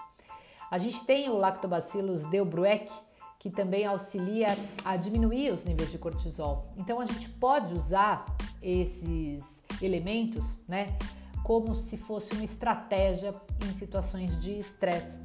A 0.70 0.78
gente 0.78 1.04
tem 1.04 1.28
o 1.28 1.36
Lactobacillus 1.36 2.24
delbrueck, 2.26 2.90
que 3.38 3.50
também 3.50 3.84
auxilia 3.84 4.48
a 4.86 4.96
diminuir 4.96 5.52
os 5.52 5.64
níveis 5.64 5.90
de 5.90 5.98
cortisol. 5.98 6.72
Então, 6.78 6.98
a 6.98 7.04
gente 7.04 7.28
pode 7.28 7.74
usar 7.74 8.24
esses 8.62 9.62
elementos, 9.82 10.58
né, 10.66 10.96
como 11.42 11.74
se 11.74 11.98
fosse 11.98 12.32
uma 12.32 12.42
estratégia 12.42 13.34
em 13.62 13.72
situações 13.74 14.40
de 14.40 14.58
estresse. 14.58 15.20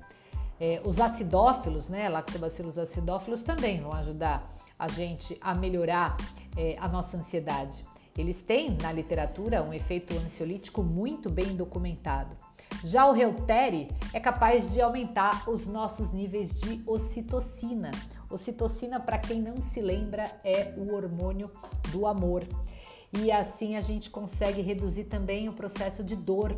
É, 0.60 0.82
os 0.84 1.00
acidófilos, 1.00 1.88
né, 1.88 2.10
lactobacillus 2.10 2.78
acidófilos 2.78 3.44
também 3.44 3.82
vão 3.82 3.94
ajudar 3.94 4.56
a 4.78 4.88
gente 4.88 5.38
a 5.40 5.54
melhorar 5.54 6.18
é, 6.58 6.76
a 6.80 6.88
nossa 6.88 7.18
ansiedade. 7.18 7.86
Eles 8.18 8.42
têm 8.42 8.78
na 8.82 8.92
literatura 8.92 9.64
um 9.64 9.74
efeito 9.74 10.14
ansiolítico 10.18 10.84
muito 10.84 11.30
bem 11.30 11.56
documentado. 11.56 12.36
Já 12.84 13.06
o 13.08 13.14
Reuteri 13.14 13.90
é 14.14 14.20
capaz 14.20 14.72
de 14.72 14.82
aumentar 14.82 15.50
os 15.50 15.66
nossos 15.66 16.12
níveis 16.12 16.52
de 16.52 16.82
ocitocina. 16.86 17.92
Ocitocina, 18.30 19.00
para 19.00 19.18
quem 19.18 19.42
não 19.42 19.60
se 19.60 19.82
lembra, 19.82 20.32
é 20.44 20.74
o 20.78 20.94
hormônio 20.94 21.50
do 21.92 22.06
amor. 22.06 22.46
E 23.18 23.32
assim 23.32 23.76
a 23.76 23.82
gente 23.82 24.10
consegue 24.10 24.62
reduzir 24.62 25.06
também 25.06 25.50
o 25.50 25.54
processo 25.54 26.04
de 26.04 26.16
dor. 26.16 26.56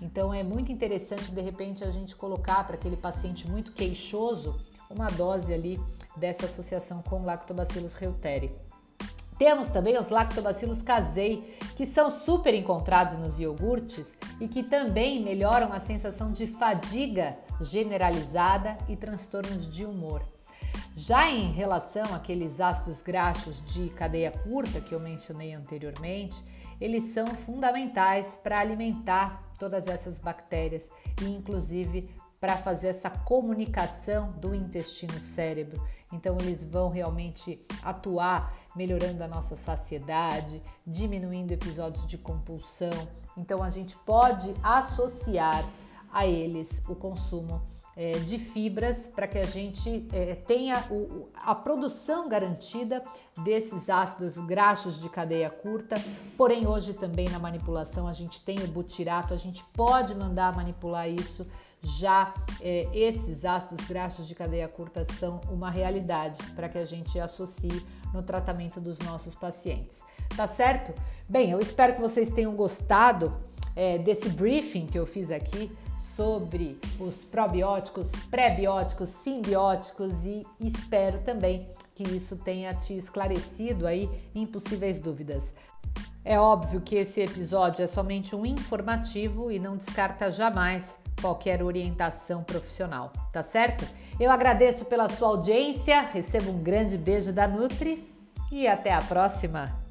Então 0.00 0.32
é 0.32 0.42
muito 0.42 0.72
interessante 0.72 1.30
de 1.30 1.40
repente 1.40 1.84
a 1.84 1.90
gente 1.90 2.16
colocar 2.16 2.64
para 2.64 2.76
aquele 2.76 2.96
paciente 2.96 3.48
muito 3.48 3.72
queixoso 3.72 4.58
uma 4.88 5.08
dose 5.08 5.52
ali 5.52 5.80
dessa 6.16 6.46
associação 6.46 7.02
com 7.02 7.24
Lactobacillus 7.24 7.94
reuteri. 7.94 8.52
Temos 9.40 9.68
também 9.68 9.96
os 9.96 10.10
lactobacilos 10.10 10.82
casei, 10.82 11.56
que 11.74 11.86
são 11.86 12.10
super 12.10 12.52
encontrados 12.52 13.16
nos 13.16 13.40
iogurtes 13.40 14.18
e 14.38 14.46
que 14.46 14.62
também 14.62 15.22
melhoram 15.22 15.72
a 15.72 15.80
sensação 15.80 16.30
de 16.30 16.46
fadiga 16.46 17.38
generalizada 17.58 18.76
e 18.86 18.96
transtornos 18.96 19.66
de 19.66 19.86
humor. 19.86 20.22
Já 20.94 21.30
em 21.30 21.50
relação 21.52 22.14
àqueles 22.14 22.60
ácidos 22.60 23.00
graxos 23.00 23.64
de 23.64 23.88
cadeia 23.88 24.30
curta 24.30 24.78
que 24.78 24.94
eu 24.94 25.00
mencionei 25.00 25.54
anteriormente, 25.54 26.36
eles 26.78 27.04
são 27.04 27.26
fundamentais 27.28 28.38
para 28.42 28.60
alimentar 28.60 29.49
todas 29.60 29.86
essas 29.86 30.18
bactérias 30.18 30.90
e 31.22 31.26
inclusive 31.26 32.10
para 32.40 32.56
fazer 32.56 32.88
essa 32.88 33.10
comunicação 33.10 34.30
do 34.30 34.54
intestino-cérebro. 34.54 35.80
Então, 36.10 36.38
eles 36.40 36.64
vão 36.64 36.88
realmente 36.88 37.64
atuar 37.82 38.56
melhorando 38.74 39.22
a 39.22 39.28
nossa 39.28 39.56
saciedade, 39.56 40.62
diminuindo 40.86 41.52
episódios 41.52 42.06
de 42.06 42.16
compulsão. 42.16 43.08
Então, 43.36 43.62
a 43.62 43.68
gente 43.68 43.94
pode 43.98 44.54
associar 44.62 45.62
a 46.10 46.26
eles 46.26 46.82
o 46.88 46.96
consumo 46.96 47.60
é, 48.00 48.12
de 48.12 48.38
fibras 48.38 49.06
para 49.06 49.28
que 49.28 49.36
a 49.36 49.44
gente 49.44 50.06
é, 50.10 50.34
tenha 50.34 50.82
o, 50.90 51.28
a 51.34 51.54
produção 51.54 52.30
garantida 52.30 53.04
desses 53.44 53.90
ácidos 53.90 54.38
graxos 54.38 54.98
de 54.98 55.06
cadeia 55.10 55.50
curta. 55.50 55.96
Porém, 56.34 56.66
hoje 56.66 56.94
também 56.94 57.28
na 57.28 57.38
manipulação 57.38 58.08
a 58.08 58.14
gente 58.14 58.42
tem 58.42 58.58
o 58.60 58.66
butirato, 58.68 59.34
a 59.34 59.36
gente 59.36 59.62
pode 59.74 60.14
mandar 60.14 60.56
manipular 60.56 61.10
isso 61.10 61.46
já 61.82 62.32
é, 62.62 62.88
esses 62.94 63.44
ácidos 63.44 63.86
graxos 63.86 64.26
de 64.26 64.34
cadeia 64.34 64.66
curta 64.66 65.04
são 65.04 65.38
uma 65.50 65.70
realidade 65.70 66.42
para 66.54 66.70
que 66.70 66.78
a 66.78 66.86
gente 66.86 67.20
associe 67.20 67.84
no 68.14 68.22
tratamento 68.22 68.80
dos 68.80 68.98
nossos 69.00 69.34
pacientes. 69.34 70.02
Tá 70.34 70.46
certo? 70.46 70.94
Bem, 71.28 71.50
eu 71.50 71.60
espero 71.60 71.94
que 71.94 72.00
vocês 72.00 72.30
tenham 72.30 72.54
gostado 72.56 73.30
é, 73.76 73.98
desse 73.98 74.30
briefing 74.30 74.86
que 74.86 74.98
eu 74.98 75.04
fiz 75.04 75.30
aqui 75.30 75.70
sobre 76.00 76.80
os 76.98 77.24
probióticos, 77.24 78.10
prebióticos, 78.30 79.08
simbióticos 79.08 80.24
e 80.24 80.46
espero 80.58 81.18
também 81.20 81.68
que 81.94 82.02
isso 82.02 82.38
tenha 82.38 82.72
te 82.74 82.96
esclarecido 82.96 83.86
aí 83.86 84.08
impossíveis 84.34 84.98
dúvidas. 84.98 85.54
É 86.24 86.40
óbvio 86.40 86.80
que 86.80 86.96
esse 86.96 87.20
episódio 87.20 87.82
é 87.82 87.86
somente 87.86 88.34
um 88.34 88.46
informativo 88.46 89.50
e 89.52 89.58
não 89.58 89.76
descarta 89.76 90.30
jamais 90.30 90.98
qualquer 91.20 91.62
orientação 91.62 92.42
profissional, 92.42 93.12
tá 93.32 93.42
certo? 93.42 93.86
Eu 94.18 94.30
agradeço 94.30 94.86
pela 94.86 95.08
sua 95.08 95.28
audiência, 95.28 96.00
recebo 96.00 96.50
um 96.50 96.62
grande 96.62 96.96
beijo 96.96 97.32
da 97.32 97.46
Nutri 97.46 98.10
e 98.50 98.66
até 98.66 98.92
a 98.92 99.02
próxima! 99.02 99.89